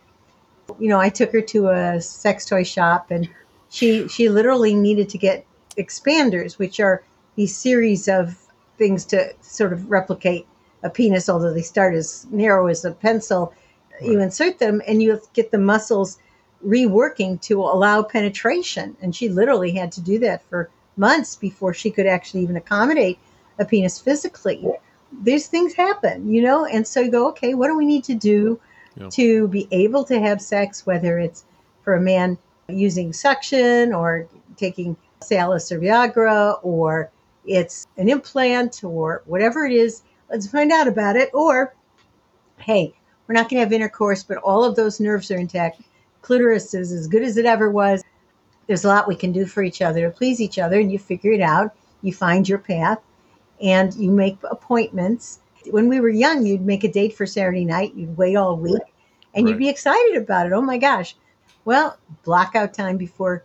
You 0.78 0.88
know, 0.88 1.00
I 1.00 1.08
took 1.08 1.32
her 1.32 1.40
to 1.40 1.68
a 1.68 2.00
sex 2.00 2.44
toy 2.46 2.64
shop, 2.64 3.10
and 3.10 3.28
she 3.70 4.08
she 4.08 4.28
literally 4.28 4.74
needed 4.74 5.08
to 5.10 5.18
get 5.18 5.46
expanders, 5.78 6.58
which 6.58 6.80
are 6.80 7.02
these 7.36 7.56
series 7.56 8.08
of 8.08 8.36
things 8.76 9.04
to 9.06 9.32
sort 9.40 9.72
of 9.72 9.90
replicate 9.90 10.46
a 10.82 10.90
penis, 10.90 11.28
although 11.28 11.52
they 11.52 11.62
start 11.62 11.94
as 11.94 12.26
narrow 12.30 12.66
as 12.66 12.84
a 12.84 12.92
pencil. 12.92 13.54
Right. 14.00 14.10
You 14.10 14.20
insert 14.20 14.58
them, 14.58 14.82
and 14.86 15.02
you 15.02 15.20
get 15.32 15.50
the 15.50 15.58
muscles 15.58 16.18
reworking 16.66 17.40
to 17.42 17.60
allow 17.60 18.02
penetration. 18.02 18.96
And 19.00 19.14
she 19.14 19.28
literally 19.28 19.72
had 19.72 19.92
to 19.92 20.00
do 20.00 20.18
that 20.20 20.42
for 20.48 20.70
months 20.96 21.36
before 21.36 21.74
she 21.74 21.90
could 21.90 22.06
actually 22.06 22.42
even 22.42 22.56
accommodate 22.56 23.18
a 23.58 23.64
penis 23.64 23.98
physically. 23.98 24.64
These 25.22 25.48
things 25.48 25.74
happen, 25.74 26.32
you 26.32 26.42
know? 26.42 26.64
And 26.64 26.86
so 26.86 27.00
you 27.00 27.10
go, 27.10 27.28
okay, 27.28 27.54
what 27.54 27.68
do 27.68 27.76
we 27.76 27.86
need 27.86 28.04
to 28.04 28.14
do 28.14 28.60
yeah. 28.96 29.08
to 29.10 29.48
be 29.48 29.68
able 29.70 30.04
to 30.04 30.18
have 30.20 30.40
sex, 30.40 30.86
whether 30.86 31.18
it's 31.18 31.44
for 31.82 31.94
a 31.94 32.00
man 32.00 32.38
using 32.68 33.12
suction 33.12 33.92
or 33.92 34.26
taking 34.56 34.96
Cialis 35.20 35.70
or 35.70 35.78
Viagra, 35.78 36.58
or 36.62 37.10
it's 37.46 37.86
an 37.96 38.08
implant 38.08 38.82
or 38.82 39.22
whatever 39.26 39.66
it 39.66 39.72
is, 39.72 40.02
let's 40.30 40.46
find 40.46 40.72
out 40.72 40.88
about 40.88 41.16
it. 41.16 41.30
Or, 41.32 41.74
hey, 42.58 42.94
we're 43.26 43.34
not 43.34 43.48
going 43.48 43.58
to 43.58 43.64
have 43.64 43.72
intercourse, 43.72 44.22
but 44.22 44.38
all 44.38 44.64
of 44.64 44.76
those 44.76 45.00
nerves 45.00 45.30
are 45.30 45.36
intact 45.36 45.80
clitoris 46.24 46.72
is 46.74 46.90
as 46.90 47.06
good 47.06 47.22
as 47.22 47.36
it 47.36 47.44
ever 47.44 47.70
was. 47.70 48.02
There's 48.66 48.84
a 48.84 48.88
lot 48.88 49.06
we 49.06 49.14
can 49.14 49.30
do 49.30 49.44
for 49.44 49.62
each 49.62 49.82
other 49.82 50.08
to 50.08 50.10
please 50.10 50.40
each 50.40 50.58
other, 50.58 50.80
and 50.80 50.90
you 50.90 50.98
figure 50.98 51.32
it 51.32 51.42
out. 51.42 51.72
You 52.02 52.12
find 52.12 52.48
your 52.48 52.58
path, 52.58 52.98
and 53.62 53.94
you 53.94 54.10
make 54.10 54.38
appointments. 54.50 55.40
When 55.70 55.88
we 55.88 56.00
were 56.00 56.08
young, 56.08 56.46
you'd 56.46 56.62
make 56.62 56.82
a 56.82 56.90
date 56.90 57.14
for 57.14 57.26
Saturday 57.26 57.64
night. 57.64 57.94
You'd 57.94 58.16
wait 58.16 58.36
all 58.36 58.56
week, 58.56 58.82
and 59.34 59.44
right. 59.44 59.50
you'd 59.50 59.58
be 59.58 59.68
excited 59.68 60.16
about 60.16 60.46
it. 60.46 60.52
Oh 60.52 60.62
my 60.62 60.78
gosh! 60.78 61.14
Well, 61.64 61.98
block 62.24 62.56
out 62.56 62.72
time 62.72 62.96
before. 62.96 63.44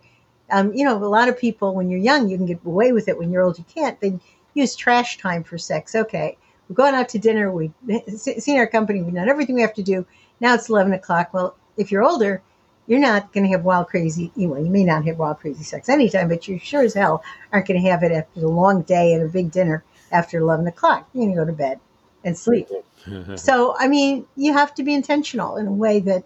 Um, 0.50 0.72
you 0.74 0.84
know, 0.84 0.96
a 0.96 1.04
lot 1.04 1.28
of 1.28 1.38
people, 1.38 1.74
when 1.74 1.90
you're 1.90 2.00
young, 2.00 2.28
you 2.28 2.36
can 2.36 2.46
get 2.46 2.64
away 2.64 2.92
with 2.92 3.08
it. 3.08 3.16
When 3.16 3.30
you're 3.30 3.42
old, 3.42 3.58
you 3.58 3.64
can't. 3.72 4.00
They 4.00 4.18
use 4.54 4.74
trash 4.74 5.18
time 5.18 5.44
for 5.44 5.58
sex. 5.58 5.94
Okay, 5.94 6.38
we're 6.68 6.76
going 6.76 6.94
out 6.94 7.10
to 7.10 7.18
dinner. 7.18 7.52
We've 7.52 7.74
seen 8.16 8.58
our 8.58 8.66
company. 8.66 9.02
We've 9.02 9.14
done 9.14 9.28
everything 9.28 9.54
we 9.54 9.60
have 9.60 9.74
to 9.74 9.82
do. 9.82 10.06
Now 10.40 10.54
it's 10.54 10.70
11 10.70 10.94
o'clock. 10.94 11.34
Well, 11.34 11.56
if 11.76 11.92
you're 11.92 12.02
older, 12.02 12.42
you're 12.90 12.98
not 12.98 13.32
going 13.32 13.44
to 13.44 13.50
have 13.50 13.64
wild, 13.64 13.86
crazy, 13.86 14.32
you 14.34 14.48
know, 14.48 14.56
you 14.56 14.68
may 14.68 14.82
not 14.82 15.04
have 15.04 15.16
wild, 15.16 15.38
crazy 15.38 15.62
sex 15.62 15.88
anytime, 15.88 16.28
but 16.28 16.48
you 16.48 16.58
sure 16.58 16.82
as 16.82 16.92
hell 16.92 17.22
aren't 17.52 17.68
going 17.68 17.80
to 17.80 17.88
have 17.88 18.02
it 18.02 18.10
after 18.10 18.44
a 18.44 18.48
long 18.48 18.82
day 18.82 19.12
and 19.14 19.22
a 19.22 19.28
big 19.28 19.52
dinner 19.52 19.84
after 20.10 20.38
11 20.38 20.66
o'clock. 20.66 21.08
You're 21.12 21.26
going 21.26 21.36
to 21.36 21.40
go 21.40 21.46
to 21.46 21.52
bed 21.52 21.78
and 22.24 22.36
sleep. 22.36 22.66
so, 23.36 23.76
I 23.78 23.86
mean, 23.86 24.26
you 24.34 24.52
have 24.54 24.74
to 24.74 24.82
be 24.82 24.92
intentional 24.92 25.56
in 25.56 25.68
a 25.68 25.72
way 25.72 26.00
that 26.00 26.24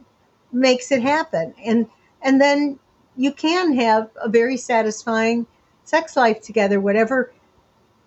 makes 0.52 0.90
it 0.90 1.02
happen. 1.02 1.52
And, 1.62 1.86
and 2.22 2.40
then 2.40 2.78
you 3.14 3.32
can 3.32 3.74
have 3.74 4.08
a 4.16 4.30
very 4.30 4.56
satisfying 4.56 5.46
sex 5.84 6.16
life 6.16 6.40
together, 6.40 6.80
whatever 6.80 7.30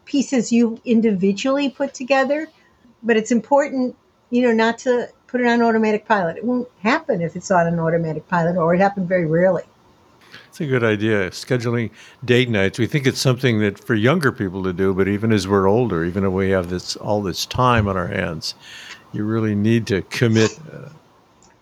pieces 0.05 0.51
you 0.51 0.81
individually 0.83 1.69
put 1.69 1.93
together. 1.93 2.47
But 3.03 3.17
it's 3.17 3.31
important, 3.31 3.95
you 4.31 4.41
know, 4.41 4.51
not 4.51 4.79
to 4.79 5.09
put 5.27 5.41
it 5.41 5.47
on 5.47 5.61
automatic 5.61 6.07
pilot. 6.07 6.37
It 6.37 6.45
won't 6.45 6.67
happen 6.81 7.21
if 7.21 7.35
it's 7.35 7.51
on 7.51 7.67
an 7.67 7.79
automatic 7.79 8.27
pilot, 8.27 8.57
or 8.57 8.73
it 8.73 8.79
happened 8.79 9.07
very 9.07 9.25
rarely. 9.25 9.63
It's 10.47 10.61
a 10.61 10.65
good 10.65 10.83
idea. 10.83 11.29
Scheduling 11.29 11.91
date 12.25 12.49
nights. 12.49 12.79
We 12.79 12.87
think 12.87 13.05
it's 13.05 13.19
something 13.19 13.59
that 13.59 13.77
for 13.77 13.93
younger 13.93 14.31
people 14.31 14.63
to 14.63 14.73
do, 14.73 14.93
but 14.93 15.07
even 15.07 15.31
as 15.31 15.47
we're 15.47 15.67
older, 15.67 16.03
even 16.03 16.25
if 16.25 16.31
we 16.31 16.49
have 16.49 16.69
this 16.69 16.95
all 16.95 17.21
this 17.21 17.45
time 17.45 17.87
on 17.87 17.95
our 17.95 18.07
hands, 18.07 18.55
you 19.13 19.23
really 19.25 19.55
need 19.55 19.87
to 19.87 20.01
commit. 20.03 20.57
Uh, 20.71 20.89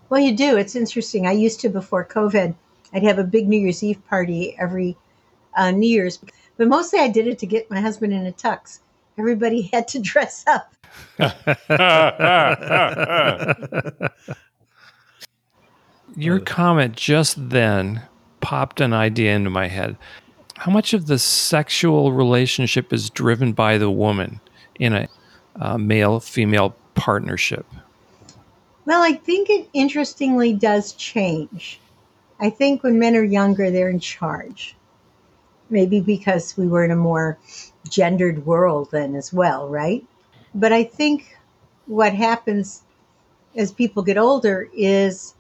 well, 0.10 0.22
you 0.22 0.36
do. 0.36 0.58
It's 0.58 0.76
interesting. 0.76 1.28
I 1.28 1.32
used 1.32 1.60
to 1.62 1.70
before 1.70 2.06
COVID. 2.06 2.56
I'd 2.94 3.04
have 3.04 3.20
a 3.20 3.24
big 3.24 3.48
New 3.48 3.60
Year's 3.60 3.84
Eve 3.84 4.02
party 4.08 4.56
every 4.58 4.96
uh, 5.58 5.72
New 5.72 5.90
Year's, 5.90 6.20
but 6.58 6.68
mostly 6.68 7.00
I 7.00 7.08
did 7.08 7.28
it 7.28 7.40
to 7.40 7.46
get 7.46 7.70
my 7.70 7.82
husband 7.82 8.14
in 8.14 8.26
a 8.26 8.32
tux. 8.32 8.80
Everybody 9.18 9.62
had 9.74 9.88
to 9.90 10.00
dress 10.00 10.44
up 10.48 10.75
Your 16.18 16.40
comment 16.40 16.96
just 16.96 17.50
then 17.50 18.02
popped 18.42 18.80
an 18.80 18.94
idea 18.94 19.36
into 19.36 19.50
my 19.50 19.68
head. 19.68 19.98
How 20.58 20.72
much 20.72 20.94
of 20.94 21.08
the 21.08 21.20
sexual 21.20 22.14
relationship 22.14 22.94
is 22.94 23.10
driven 23.10 23.54
by 23.54 23.78
the 23.78 23.90
woman 23.90 24.40
in 24.80 24.94
a 24.94 25.08
uh, 25.60 25.78
male 25.78 26.20
female 26.20 26.76
partnership? 26.96 27.66
Well, 28.86 29.02
I 29.02 29.14
think 29.14 29.50
it 29.50 29.68
interestingly 29.74 30.54
does 30.54 30.94
change. 30.94 31.80
I 32.40 32.50
think 32.50 32.84
when 32.84 33.00
men 33.00 33.16
are 33.16 33.24
younger, 33.24 33.72
they're 33.72 33.90
in 33.90 34.00
charge. 34.00 34.76
Maybe 35.70 36.00
because 36.00 36.56
we 36.56 36.68
were 36.68 36.84
in 36.86 36.92
a 36.92 36.96
more 36.96 37.40
gendered 37.90 38.46
world 38.46 38.90
then 38.92 39.16
as 39.16 39.34
well, 39.34 39.68
right? 39.68 40.06
But 40.56 40.72
I 40.72 40.86
think 40.86 41.38
what 41.86 42.14
happens 42.14 42.84
as 43.58 43.74
people 43.74 44.04
get 44.04 44.18
older 44.18 44.70
is 44.74 45.36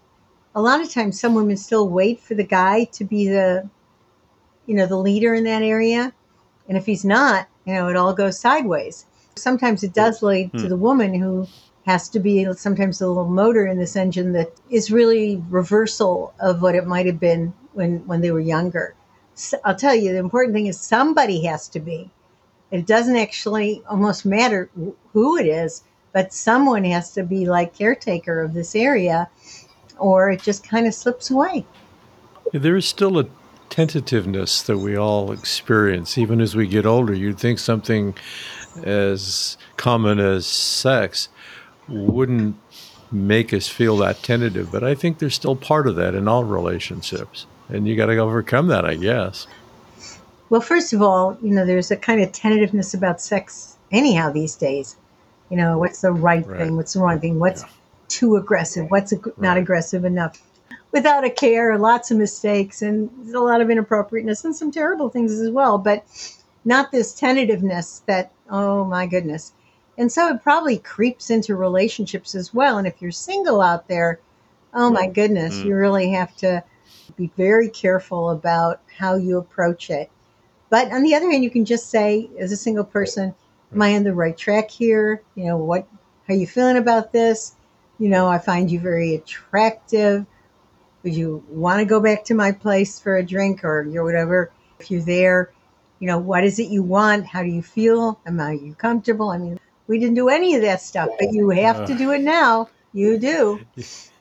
a 0.54 0.62
lot 0.62 0.82
of 0.82 0.91
times 0.91 1.19
some 1.19 1.34
women 1.34 1.56
still 1.56 1.88
wait 1.88 2.19
for 2.19 2.36
the 2.36 2.43
guy 2.43 2.84
to 2.84 3.06
be 3.06 3.30
the 3.30 3.69
you 4.65 4.75
know 4.75 4.86
the 4.86 4.97
leader 4.97 5.34
in 5.34 5.45
that 5.45 5.63
area. 5.63 6.13
And 6.67 6.78
if 6.78 6.86
he's 6.86 7.06
not 7.06 7.47
you 7.65 7.73
know 7.73 7.88
it 7.88 7.95
all 7.95 8.13
goes 8.13 8.38
sideways. 8.38 9.06
Sometimes 9.38 9.84
it 9.84 9.93
does 9.93 10.21
lead 10.21 10.51
to 10.54 10.63
hmm. 10.63 10.67
the 10.67 10.78
woman 10.78 11.13
who 11.13 11.47
has 11.86 12.10
to 12.10 12.19
be 12.19 12.51
sometimes 12.54 12.99
a 12.99 13.08
little 13.08 13.30
motor 13.30 13.65
in 13.65 13.78
this 13.78 13.95
engine 13.95 14.34
that 14.34 14.51
is 14.69 14.91
really 14.91 15.41
reversal 15.49 16.34
of 16.41 16.62
what 16.62 16.75
it 16.75 16.88
might 16.88 17.06
have 17.06 17.21
been 17.21 17.54
when 17.71 18.06
when 18.06 18.19
they 18.19 18.32
were 18.32 18.41
younger. 18.41 18.95
So 19.34 19.58
i'll 19.63 19.75
tell 19.75 19.95
you 19.95 20.12
the 20.12 20.19
important 20.19 20.54
thing 20.54 20.67
is 20.67 20.78
somebody 20.78 21.45
has 21.45 21.69
to 21.69 21.80
be 21.80 22.12
it 22.71 22.86
doesn't 22.86 23.15
actually 23.15 23.82
almost 23.88 24.25
matter 24.25 24.69
who 25.13 25.38
it 25.38 25.45
is, 25.45 25.84
but 26.12 26.34
someone 26.34 26.84
has 26.86 27.13
to 27.13 27.23
be 27.23 27.45
like 27.45 27.78
caretaker 27.78 28.41
of 28.41 28.54
this 28.54 28.75
area, 28.75 29.30
or 29.97 30.32
it 30.32 30.41
just 30.41 30.67
kind 30.67 30.88
of 30.88 30.93
slips 30.93 31.30
away. 31.30 31.65
There 32.54 32.75
is 32.75 32.86
still 32.86 33.19
a 33.19 33.28
tentativeness 33.69 34.62
that 34.63 34.78
we 34.78 34.95
all 34.95 35.32
experience, 35.32 36.17
even 36.17 36.39
as 36.39 36.56
we 36.56 36.67
get 36.67 36.86
older. 36.86 37.13
You'd 37.13 37.39
think 37.39 37.60
something 37.60 38.15
as 38.84 39.58
common 39.78 40.19
as 40.19 40.45
sex 40.45 41.30
wouldn't 41.88 42.56
make 43.12 43.54
us 43.54 43.67
feel 43.67 43.97
that 43.97 44.23
tentative, 44.23 44.71
but 44.71 44.84
I 44.84 44.95
think 44.95 45.19
there's 45.19 45.36
still 45.36 45.56
part 45.56 45.88
of 45.88 45.95
that 45.95 46.15
in 46.15 46.28
all 46.28 46.43
relationships. 46.43 47.45
And 47.69 47.88
you 47.88 47.95
got 47.95 48.08
to 48.08 48.17
overcome 48.17 48.67
that, 48.67 48.86
I 48.86 48.95
guess. 48.95 49.47
Well, 50.49 50.62
first 50.62 50.93
of 50.93 51.01
all, 51.01 51.38
you 51.41 51.51
know, 51.51 51.65
there's 51.65 51.91
a 51.91 51.95
kind 51.95 52.21
of 52.21 52.31
tentativeness 52.31 52.93
about 52.93 53.19
sex 53.19 53.77
anyhow 53.91 54.31
these 54.31 54.55
days. 54.55 54.95
You 55.49 55.58
know, 55.58 55.77
what's 55.77 56.01
the 56.01 56.12
right, 56.12 56.45
right. 56.45 56.60
thing? 56.60 56.75
What's 56.75 56.93
the 56.93 56.99
wrong 56.99 57.19
thing? 57.19 57.39
What's 57.39 57.63
yeah. 57.63 57.69
too 58.08 58.36
aggressive? 58.36 58.89
What's 58.89 59.13
ag- 59.13 59.25
right. 59.25 59.41
not 59.41 59.58
aggressive 59.58 60.05
enough? 60.05 60.41
Without 60.91 61.23
a 61.23 61.29
care, 61.29 61.77
lots 61.77 62.12
of 62.12 62.17
mistakes 62.17 62.81
and 62.81 63.10
a 63.34 63.39
lot 63.39 63.62
of 63.62 63.69
inappropriateness 63.69 64.45
and 64.45 64.55
some 64.55 64.71
terrible 64.71 65.10
things 65.10 65.31
as 65.39 65.49
well, 65.49 65.77
but 65.77 66.05
not 66.63 66.91
this 66.91 67.13
tentativeness 67.13 68.03
that, 68.05 68.31
oh 68.49 68.86
my 68.86 69.05
goodness. 69.08 69.51
And 69.97 70.12
so 70.12 70.29
it 70.29 70.43
probably 70.43 70.77
creeps 70.77 71.29
into 71.29 71.55
relationships 71.55 72.36
as 72.36 72.53
well. 72.53 72.77
And 72.77 72.88
if 72.88 73.01
you're 73.01 73.12
single 73.12 73.62
out 73.62 73.88
there, 73.88 74.19
oh 74.73 74.89
my 74.89 75.08
goodness, 75.08 75.58
mm. 75.58 75.65
you 75.65 75.75
really 75.75 76.10
have 76.12 76.36
to 76.38 76.63
be 77.15 77.31
very 77.36 77.69
careful 77.69 78.29
about 78.29 78.81
how 78.97 79.15
you 79.15 79.38
approach 79.38 79.89
it 79.89 80.10
but 80.69 80.91
on 80.91 81.04
the 81.04 81.15
other 81.15 81.30
hand, 81.30 81.43
you 81.43 81.49
can 81.49 81.65
just 81.65 81.89
say, 81.89 82.30
as 82.39 82.51
a 82.51 82.58
single 82.58 82.84
person, 82.84 83.34
am 83.73 83.82
I 83.82 83.95
on 83.95 84.04
the 84.04 84.13
right 84.13 84.38
track 84.38 84.69
here? 84.69 85.21
You 85.36 85.45
know, 85.45 85.58
what, 85.58 85.88
how 86.28 86.34
are 86.34 86.38
you 86.38 86.47
feeling 86.47 86.78
about 86.78 87.12
this? 87.12 87.56
You 87.99 88.10
know, 88.10 88.28
I 88.28 88.39
find 88.39 88.69
you 88.69 88.80
very 88.80 89.15
attractive. 89.15 90.25
Would 91.04 91.15
you 91.15 91.43
want 91.49 91.80
to 91.80 91.86
go 91.86 91.99
back 91.99 92.25
to 92.25 92.34
my 92.34 92.51
place 92.51 92.99
for 92.99 93.15
a 93.15 93.23
drink 93.23 93.63
or 93.63 93.84
you 93.84 94.04
whatever? 94.04 94.51
If 94.80 94.89
you're 94.91 95.01
there, 95.01 95.51
You 95.99 96.08
know, 96.08 96.17
what 96.17 96.43
is 96.43 96.60
it 96.60 96.67
you 96.69 96.84
want? 96.84 97.25
How 97.25 97.41
do 97.41 97.49
you 97.49 97.62
feel? 97.62 98.19
Am 98.25 98.39
I 98.39 98.54
you 98.54 98.75
comfortable? 98.75 99.30
I 99.30 99.38
mean, 99.38 99.60
we 99.88 99.99
didn't 99.99 100.15
do 100.15 100.30
any 100.30 100.56
of 100.56 100.62
that 100.62 100.82
stuff, 100.82 101.10
but 101.19 101.32
you 101.32 101.49
have 101.49 101.86
to 101.86 101.95
do 101.95 102.12
it 102.12 102.21
now. 102.21 102.69
You 102.93 103.17
do. 103.17 103.62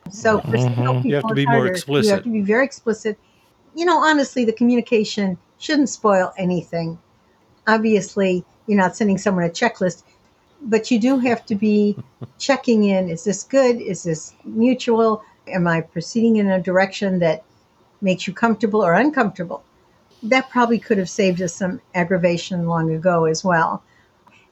So 0.09 0.41
some 0.41 0.75
people, 0.75 1.01
You 1.03 1.15
have 1.15 1.27
to 1.27 1.33
be 1.33 1.45
more 1.45 1.67
harder. 1.67 1.79
You 1.87 2.09
have 2.09 2.23
to 2.23 2.31
be 2.31 2.41
very 2.41 2.65
explicit. 2.65 3.19
You 3.75 3.85
know, 3.85 3.97
honestly, 3.99 4.45
the 4.45 4.53
communication 4.53 5.37
shouldn't 5.57 5.89
spoil 5.89 6.33
anything. 6.37 6.99
Obviously, 7.67 8.45
you're 8.67 8.77
not 8.77 8.95
sending 8.95 9.17
someone 9.17 9.43
a 9.45 9.49
checklist, 9.49 10.03
but 10.61 10.91
you 10.91 10.99
do 10.99 11.19
have 11.19 11.45
to 11.47 11.55
be 11.55 11.97
checking 12.37 12.83
in. 12.83 13.09
Is 13.09 13.23
this 13.23 13.43
good? 13.43 13.77
Is 13.81 14.03
this 14.03 14.33
mutual? 14.43 15.23
Am 15.47 15.67
I 15.67 15.81
proceeding 15.81 16.37
in 16.37 16.47
a 16.49 16.61
direction 16.61 17.19
that 17.19 17.43
makes 18.01 18.27
you 18.27 18.33
comfortable 18.33 18.83
or 18.83 18.93
uncomfortable? 18.93 19.63
That 20.23 20.49
probably 20.49 20.79
could 20.79 20.97
have 20.97 21.09
saved 21.09 21.41
us 21.41 21.53
some 21.53 21.81
aggravation 21.93 22.67
long 22.67 22.91
ago 22.93 23.25
as 23.25 23.43
well. 23.43 23.83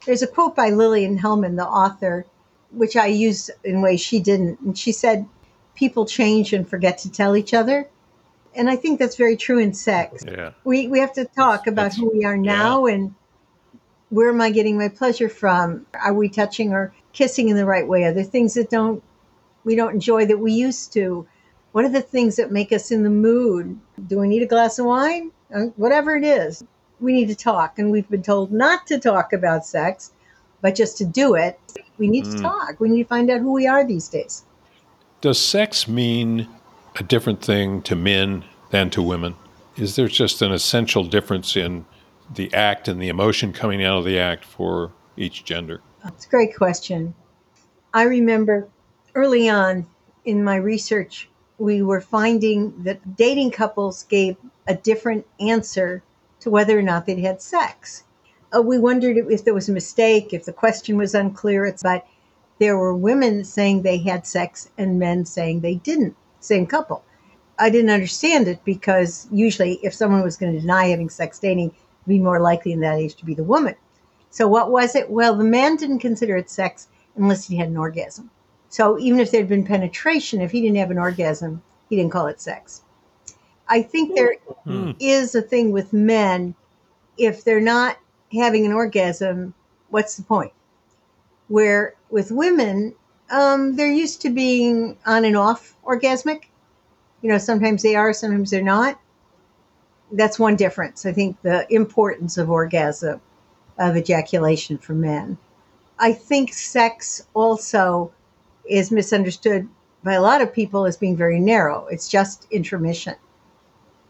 There's 0.06 0.22
a 0.22 0.28
quote 0.28 0.56
by 0.56 0.70
Lillian 0.70 1.18
Hellman, 1.18 1.56
the 1.56 1.66
author, 1.66 2.26
which 2.72 2.96
I 2.96 3.08
use 3.08 3.50
in 3.64 3.82
ways 3.82 4.02
she 4.02 4.20
didn't. 4.20 4.60
And 4.60 4.78
she 4.78 4.92
said, 4.92 5.26
People 5.76 6.06
change 6.06 6.54
and 6.54 6.68
forget 6.70 7.00
to 7.00 7.12
tell 7.12 7.36
each 7.36 7.54
other. 7.54 7.88
And 8.56 8.70
I 8.70 8.76
think 8.76 9.00
that's 9.00 9.16
very 9.16 9.36
true 9.36 9.60
in 9.60 9.74
sex. 9.74 10.24
Yeah. 10.28 10.52
We, 10.64 10.88
we 10.88 11.00
have 11.00 11.14
to 11.14 11.26
talk 11.26 11.68
about 11.68 11.92
That's- 11.92 11.98
who 11.98 12.12
we 12.12 12.26
are 12.26 12.38
now 12.38 12.86
and 12.86 13.16
where 14.10 14.30
am 14.30 14.42
I 14.42 14.52
getting 14.52 14.78
my 14.78 14.90
pleasure 14.90 15.30
from? 15.30 15.88
Are 16.00 16.14
we 16.14 16.30
touching 16.30 16.72
or 16.72 16.94
kissing 17.14 17.50
in 17.50 17.56
the 17.56 17.66
right 17.66 17.88
way? 17.88 18.04
Are 18.04 18.14
there 18.14 18.24
things 18.24 18.54
that 18.54 18.70
don't 18.70 19.04
we 19.64 19.76
don't 19.76 19.94
enjoy 19.94 20.26
that 20.28 20.38
we 20.38 20.52
used 20.54 20.94
to? 20.94 21.26
What 21.72 21.86
are 21.86 21.90
the 21.90 22.02
things 22.02 22.36
that 22.36 22.52
make 22.52 22.72
us 22.72 22.92
in 22.92 23.02
the 23.02 23.10
mood? 23.10 23.80
Do 24.08 24.20
we 24.20 24.28
need 24.28 24.44
a 24.44 24.48
glass 24.48 24.78
of 24.78 24.86
wine? 24.86 25.32
Uh, 25.54 25.68
Whatever 25.78 26.16
it 26.16 26.24
is, 26.24 26.64
we 27.00 27.14
need 27.14 27.28
to 27.30 27.36
talk. 27.36 27.80
And 27.80 27.90
we've 27.90 28.08
been 28.10 28.22
told 28.22 28.52
not 28.52 28.86
to 28.88 29.00
talk 29.00 29.34
about 29.34 29.66
sex, 29.66 30.12
but 30.62 30.76
just 30.76 30.98
to 31.00 31.06
do 31.06 31.34
it. 31.34 31.60
We 31.98 32.08
need 32.08 32.26
to 32.26 32.38
talk. 32.38 32.80
We 32.80 32.90
need 32.90 33.04
to 33.04 33.10
find 33.10 33.32
out 33.32 33.40
who 33.40 33.52
we 33.52 33.66
are 33.66 33.84
these 33.86 34.10
days. 34.10 34.44
Does 35.22 35.40
sex 35.40 35.88
mean 35.88 36.48
a 36.96 37.04
different 37.04 37.42
thing 37.44 37.82
to 37.84 37.96
men 37.96 38.44
than 38.70 38.90
to 38.92 39.02
women? 39.02 39.36
Is 39.76 39.96
there 39.96 40.08
just 40.08 40.42
an 40.42 40.52
essential 40.52 41.04
difference 41.04 41.56
in 41.56 41.86
the 42.34 42.54
act 42.54 42.88
and 42.88 43.02
the 43.02 43.10
emotion 43.10 43.54
coming 43.54 43.84
out 43.84 43.98
of 43.98 44.06
the 44.06 44.20
act 44.20 44.46
for 44.46 44.92
each 45.18 45.44
gender? 45.44 45.82
It's 46.06 46.26
a 46.26 46.30
great 46.30 46.56
question. 46.56 47.16
I 47.94 48.04
remember 48.04 48.68
early 49.16 49.50
on 49.50 49.88
in 50.26 50.44
my 50.44 50.56
research, 50.56 51.30
we 51.58 51.82
were 51.82 52.02
finding 52.02 52.84
that 52.84 53.16
dating 53.16 53.52
couples 53.52 54.04
gave 54.04 54.36
a 54.68 54.76
different 54.76 55.26
answer 55.40 56.04
to 56.42 56.50
whether 56.50 56.78
or 56.78 56.82
not 56.82 57.06
they'd 57.06 57.20
had 57.20 57.42
sex. 57.42 58.04
Uh, 58.56 58.62
we 58.62 58.78
wondered 58.78 59.18
if 59.18 59.44
there 59.44 59.54
was 59.54 59.70
a 59.70 59.74
mistake, 59.74 60.34
if 60.34 60.46
the 60.46 60.54
question 60.54 60.98
was 60.98 61.16
unclear. 61.16 61.76
But 61.82 62.06
there 62.60 62.78
were 62.78 62.96
women 62.96 63.44
saying 63.44 63.82
they 63.82 63.98
had 63.98 64.28
sex 64.28 64.70
and 64.78 65.00
men 65.00 65.26
saying 65.26 65.62
they 65.62 65.76
didn't. 65.76 66.16
Same 66.44 66.66
couple. 66.66 67.04
I 67.58 67.70
didn't 67.70 67.92
understand 67.92 68.48
it 68.48 68.64
because 68.66 69.28
usually, 69.32 69.80
if 69.84 69.94
someone 69.94 70.24
was 70.24 70.38
going 70.38 70.54
to 70.54 70.60
deny 70.60 70.88
having 70.88 71.10
sex 71.10 71.40
dating, 71.40 71.70
it'd 71.70 72.08
be 72.08 72.20
more 72.20 72.40
likely 72.40 72.72
in 72.72 72.82
that 72.82 72.98
age 72.98 73.16
to 73.16 73.26
be 73.26 73.34
the 73.34 73.44
woman. 73.44 73.76
So 74.30 74.48
what 74.48 74.72
was 74.72 74.96
it? 74.96 75.10
Well, 75.10 75.36
the 75.36 75.44
man 75.44 75.76
didn't 75.76 76.00
consider 76.00 76.36
it 76.36 76.50
sex 76.50 76.88
unless 77.16 77.48
he 77.48 77.56
had 77.56 77.70
an 77.70 77.78
orgasm. 77.78 78.30
So 78.70 78.98
even 79.00 79.20
if 79.20 79.30
there 79.32 79.42
had 79.42 79.50
been 79.50 79.66
penetration, 79.66 80.42
if 80.42 80.52
he 80.52 80.62
didn't 80.62 80.78
have 80.78 80.92
an 80.92 80.98
orgasm, 80.98 81.62
he 81.90 81.96
didn't 81.96 82.12
call 82.12 82.28
it 82.28 82.42
sex. 82.42 82.82
I 83.70 83.82
think 83.82 84.16
there 84.16 84.36
hmm. 84.66 84.92
is 85.00 85.36
a 85.36 85.42
thing 85.42 85.72
with 85.72 85.94
men. 85.94 86.56
If 87.18 87.44
they're 87.44 87.62
not 87.62 87.98
having 88.34 88.66
an 88.66 88.74
orgasm, 88.74 89.54
what's 89.92 90.18
the 90.18 90.24
point? 90.24 90.52
Where 91.48 91.94
with 92.10 92.32
women, 92.32 92.96
um, 93.34 93.76
they're 93.76 93.92
used 93.92 94.22
to 94.22 94.30
being 94.30 94.96
on 95.06 95.26
and 95.26 95.36
off 95.36 95.76
orgasmic. 95.84 96.44
You 97.22 97.30
know, 97.30 97.40
sometimes 97.40 97.82
they 97.82 97.96
are, 97.96 98.14
sometimes 98.14 98.52
they're 98.52 98.62
not. 98.62 99.00
That's 100.12 100.38
one 100.38 100.56
difference. 100.56 101.06
I 101.06 101.14
think 101.14 101.42
the 101.42 101.66
importance 101.74 102.38
of 102.38 102.52
orgasm, 102.52 103.20
of 103.80 103.98
ejaculation 103.98 104.78
for 104.78 104.94
men. 104.94 105.38
I 105.98 106.14
think 106.14 106.54
sex 106.54 107.26
also 107.34 108.12
is 108.70 108.92
misunderstood 108.92 109.68
by 110.04 110.14
a 110.14 110.22
lot 110.22 110.42
of 110.42 110.54
people 110.54 110.86
as 110.86 110.96
being 110.96 111.18
very 111.18 111.40
narrow. 111.40 111.88
It's 111.88 112.08
just 112.08 112.46
intermission. 112.52 113.16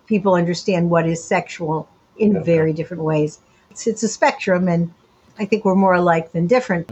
People 0.06 0.34
understand 0.34 0.90
what 0.90 1.08
is 1.08 1.24
sexual 1.24 1.88
in 2.18 2.44
very 2.44 2.74
different 2.74 3.04
ways. 3.04 3.40
It's, 3.72 3.88
it's 3.88 4.04
a 4.04 4.10
spectrum, 4.10 4.68
and 4.68 4.94
I 5.40 5.46
think 5.46 5.64
we're 5.64 5.76
more 5.76 5.94
alike 5.94 6.34
than 6.34 6.48
different. 6.48 6.92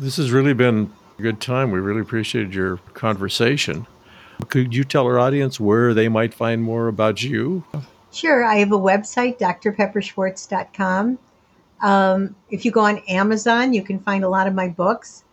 This 0.00 0.16
has 0.16 0.32
really 0.32 0.54
been 0.54 0.90
good 1.22 1.40
time. 1.40 1.70
We 1.70 1.80
really 1.80 2.00
appreciated 2.00 2.54
your 2.54 2.78
conversation. 2.94 3.86
Could 4.48 4.74
you 4.74 4.84
tell 4.84 5.06
our 5.06 5.18
audience 5.18 5.58
where 5.58 5.94
they 5.94 6.08
might 6.08 6.34
find 6.34 6.62
more 6.62 6.88
about 6.88 7.22
you? 7.22 7.64
Sure, 8.12 8.44
I 8.44 8.56
have 8.56 8.72
a 8.72 8.78
website, 8.78 9.38
drpepperschwartz.com. 9.38 11.18
Um, 11.80 12.34
if 12.50 12.64
you 12.64 12.70
go 12.70 12.80
on 12.80 12.98
Amazon, 13.08 13.72
you 13.72 13.82
can 13.82 13.98
find 13.98 14.24
a 14.24 14.28
lot 14.28 14.46
of 14.46 14.54
my 14.54 14.68
books. 14.68 15.24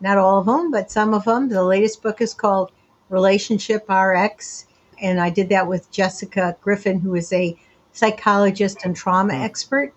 Not 0.00 0.18
all 0.18 0.38
of 0.38 0.46
them, 0.46 0.70
but 0.70 0.90
some 0.90 1.14
of 1.14 1.24
them. 1.24 1.48
The 1.48 1.62
latest 1.64 2.02
book 2.02 2.20
is 2.20 2.34
called 2.34 2.70
Relationship 3.08 3.88
RX, 3.88 4.66
and 5.00 5.20
I 5.20 5.30
did 5.30 5.48
that 5.48 5.66
with 5.66 5.90
Jessica 5.90 6.56
Griffin, 6.60 7.00
who 7.00 7.14
is 7.14 7.32
a 7.32 7.56
psychologist 7.92 8.78
and 8.84 8.94
trauma 8.94 9.34
expert. 9.34 9.92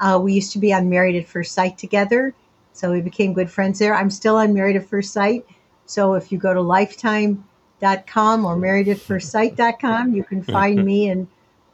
Uh, 0.00 0.18
we 0.22 0.34
used 0.34 0.52
to 0.52 0.58
be 0.58 0.72
on 0.72 0.90
Married 0.90 1.16
at 1.16 1.26
First 1.26 1.52
Sight 1.52 1.78
together, 1.78 2.34
so 2.78 2.92
we 2.92 3.00
became 3.00 3.32
good 3.32 3.50
friends 3.50 3.80
there. 3.80 3.92
I'm 3.92 4.08
still 4.08 4.36
on 4.36 4.54
Married 4.54 4.76
at 4.76 4.86
First 4.86 5.12
Sight, 5.12 5.44
so 5.86 6.14
if 6.14 6.30
you 6.30 6.38
go 6.38 6.54
to 6.54 6.60
lifetime.com 6.60 8.44
or 8.44 8.56
marriedatfirstsight.com, 8.56 10.14
you 10.14 10.22
can 10.22 10.42
find 10.44 10.84
me 10.84 11.08
and 11.08 11.26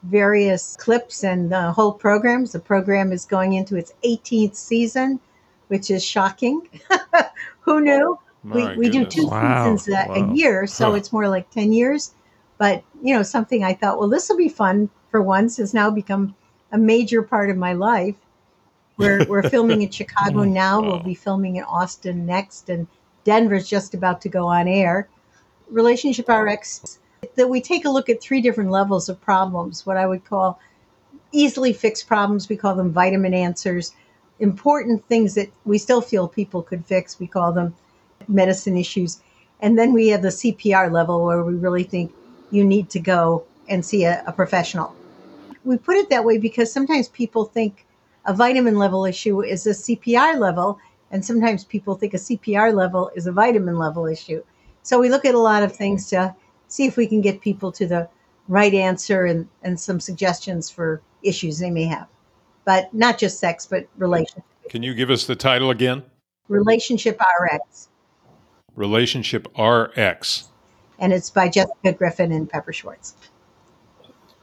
various 0.04 0.76
clips 0.76 1.22
and 1.22 1.52
the 1.52 1.72
whole 1.72 1.92
programs. 1.92 2.52
The 2.52 2.58
program 2.58 3.12
is 3.12 3.26
going 3.26 3.52
into 3.52 3.76
its 3.76 3.92
18th 4.02 4.54
season, 4.54 5.20
which 5.68 5.90
is 5.90 6.02
shocking. 6.02 6.68
Who 7.60 7.82
knew? 7.82 8.18
We, 8.42 8.62
My 8.64 8.74
we 8.76 8.88
do 8.88 9.00
goodness. 9.04 9.14
two 9.14 9.26
Wow. 9.26 9.76
seasons 9.76 9.88
a, 9.88 10.08
Wow. 10.08 10.14
a 10.14 10.34
year, 10.34 10.66
so 10.66 10.90
Huh. 10.90 10.96
it's 10.96 11.12
more 11.12 11.28
like 11.28 11.50
10 11.50 11.72
years. 11.74 12.12
But, 12.56 12.82
you 13.02 13.14
know, 13.14 13.22
something 13.22 13.62
I 13.62 13.74
thought, 13.74 13.98
well, 13.98 14.08
this 14.08 14.28
will 14.28 14.38
be 14.38 14.48
fun 14.48 14.88
for 15.10 15.20
once 15.20 15.58
has 15.58 15.74
now 15.74 15.90
become 15.90 16.34
a 16.72 16.78
major 16.78 17.22
part 17.22 17.50
of 17.50 17.56
my 17.58 17.72
life. 17.74 18.16
We're, 18.96 19.24
we're 19.24 19.48
filming 19.48 19.82
in 19.82 19.90
Chicago 19.90 20.40
oh 20.42 20.44
now. 20.44 20.80
We'll 20.80 21.00
be 21.00 21.14
filming 21.14 21.56
in 21.56 21.64
Austin 21.64 22.26
next, 22.26 22.68
and 22.68 22.86
Denver's 23.24 23.68
just 23.68 23.94
about 23.94 24.20
to 24.22 24.28
go 24.28 24.46
on 24.46 24.68
air. 24.68 25.08
Relationship 25.70 26.28
RX, 26.28 26.98
that 27.36 27.48
we 27.48 27.60
take 27.60 27.84
a 27.84 27.90
look 27.90 28.08
at 28.08 28.20
three 28.20 28.40
different 28.40 28.70
levels 28.70 29.08
of 29.08 29.20
problems, 29.20 29.86
what 29.86 29.96
I 29.96 30.06
would 30.06 30.24
call 30.24 30.60
easily 31.32 31.72
fixed 31.72 32.06
problems. 32.06 32.48
We 32.48 32.56
call 32.56 32.74
them 32.74 32.92
vitamin 32.92 33.34
answers. 33.34 33.92
Important 34.40 35.04
things 35.06 35.34
that 35.34 35.50
we 35.64 35.78
still 35.78 36.00
feel 36.00 36.28
people 36.28 36.62
could 36.62 36.84
fix, 36.86 37.18
we 37.18 37.26
call 37.26 37.52
them 37.52 37.74
medicine 38.28 38.76
issues. 38.76 39.20
And 39.60 39.78
then 39.78 39.92
we 39.92 40.08
have 40.08 40.22
the 40.22 40.28
CPR 40.28 40.90
level 40.90 41.24
where 41.24 41.42
we 41.42 41.54
really 41.54 41.84
think 41.84 42.12
you 42.50 42.64
need 42.64 42.90
to 42.90 43.00
go 43.00 43.44
and 43.68 43.84
see 43.84 44.04
a, 44.04 44.22
a 44.26 44.32
professional. 44.32 44.94
We 45.64 45.78
put 45.78 45.96
it 45.96 46.10
that 46.10 46.24
way 46.24 46.38
because 46.38 46.72
sometimes 46.72 47.08
people 47.08 47.44
think 47.44 47.86
a 48.26 48.34
vitamin 48.34 48.78
level 48.78 49.04
issue 49.04 49.42
is 49.42 49.66
a 49.66 49.70
CPR 49.70 50.38
level, 50.38 50.78
and 51.10 51.24
sometimes 51.24 51.64
people 51.64 51.94
think 51.94 52.14
a 52.14 52.18
CPR 52.18 52.74
level 52.74 53.10
is 53.14 53.26
a 53.26 53.32
vitamin 53.32 53.78
level 53.78 54.06
issue. 54.06 54.42
So 54.82 54.98
we 54.98 55.08
look 55.08 55.24
at 55.24 55.34
a 55.34 55.38
lot 55.38 55.62
of 55.62 55.74
things 55.74 56.08
to 56.10 56.34
see 56.68 56.86
if 56.86 56.96
we 56.96 57.06
can 57.06 57.20
get 57.20 57.40
people 57.40 57.70
to 57.72 57.86
the 57.86 58.08
right 58.48 58.74
answer 58.74 59.24
and, 59.24 59.48
and 59.62 59.78
some 59.78 60.00
suggestions 60.00 60.70
for 60.70 61.00
issues 61.22 61.58
they 61.58 61.70
may 61.70 61.84
have. 61.84 62.08
But 62.64 62.92
not 62.92 63.18
just 63.18 63.38
sex, 63.38 63.66
but 63.66 63.86
relationship. 63.96 64.44
Can 64.68 64.82
you 64.82 64.94
give 64.94 65.10
us 65.10 65.26
the 65.26 65.36
title 65.36 65.70
again? 65.70 66.02
Relationship 66.48 67.20
RX. 67.40 67.88
Relationship 68.74 69.46
RX. 69.58 70.48
And 70.98 71.12
it's 71.12 71.30
by 71.30 71.48
Jessica 71.48 71.92
Griffin 71.92 72.32
and 72.32 72.48
Pepper 72.48 72.72
Schwartz. 72.72 73.14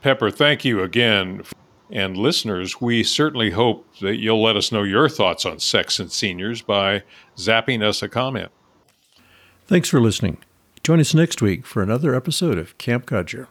Pepper, 0.02 0.32
thank 0.32 0.66
you 0.66 0.82
again. 0.82 1.44
And 1.92 2.16
listeners, 2.16 2.80
we 2.80 3.04
certainly 3.04 3.52
hope 3.52 3.86
that 4.00 4.16
you'll 4.16 4.42
let 4.42 4.56
us 4.56 4.72
know 4.72 4.84
your 4.84 5.10
thoughts 5.10 5.46
on 5.46 5.60
sex 5.60 6.00
and 6.00 6.12
seniors 6.12 6.62
by 6.62 7.04
zapping 7.36 7.84
us 7.84 8.02
a 8.02 8.08
comment. 8.08 8.50
Thanks 9.68 9.90
for 9.90 10.00
listening. 10.00 10.38
Join 10.84 11.00
us 11.00 11.14
next 11.14 11.42
week 11.42 11.66
for 11.66 11.84
another 11.84 12.16
episode 12.16 12.58
of 12.58 12.78
Camp 12.78 13.06
Codger. 13.06 13.48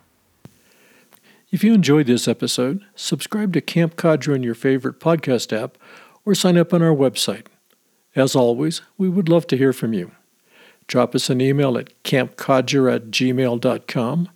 If 1.51 1.63
you 1.63 1.75
enjoyed 1.75 2.07
this 2.07 2.27
episode, 2.27 2.85
subscribe 2.95 3.53
to 3.53 3.61
Camp 3.61 3.97
Codger 3.97 4.35
in 4.35 4.43
your 4.43 4.55
favorite 4.55 5.01
podcast 5.01 5.53
app 5.57 5.77
or 6.25 6.35
sign 6.35 6.57
up 6.57 6.73
on 6.73 6.83
our 6.83 6.95
website. 6.95 7.47
As 8.17 8.35
always, 8.35 8.81
we 8.97 9.09
would 9.09 9.29
love 9.29 9.47
to 9.49 9.57
hear 9.57 9.73
from 9.73 9.93
you. 9.93 10.13
Drop 10.87 11.15
us 11.15 11.29
an 11.31 11.41
email 11.41 11.77
at 11.79 12.03
campcodger 12.03 12.93
at 12.93 13.11
gmail.com, 13.11 14.29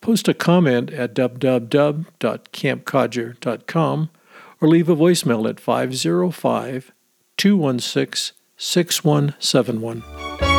post 0.00 0.28
a 0.28 0.34
comment 0.34 0.92
at 0.92 1.14
www.campcodger.com, 1.14 4.10
or 4.60 4.68
leave 4.68 4.88
a 4.88 4.96
voicemail 4.96 5.48
at 5.48 5.60
505 5.60 6.92
216 7.36 8.34
6171. 8.56 10.49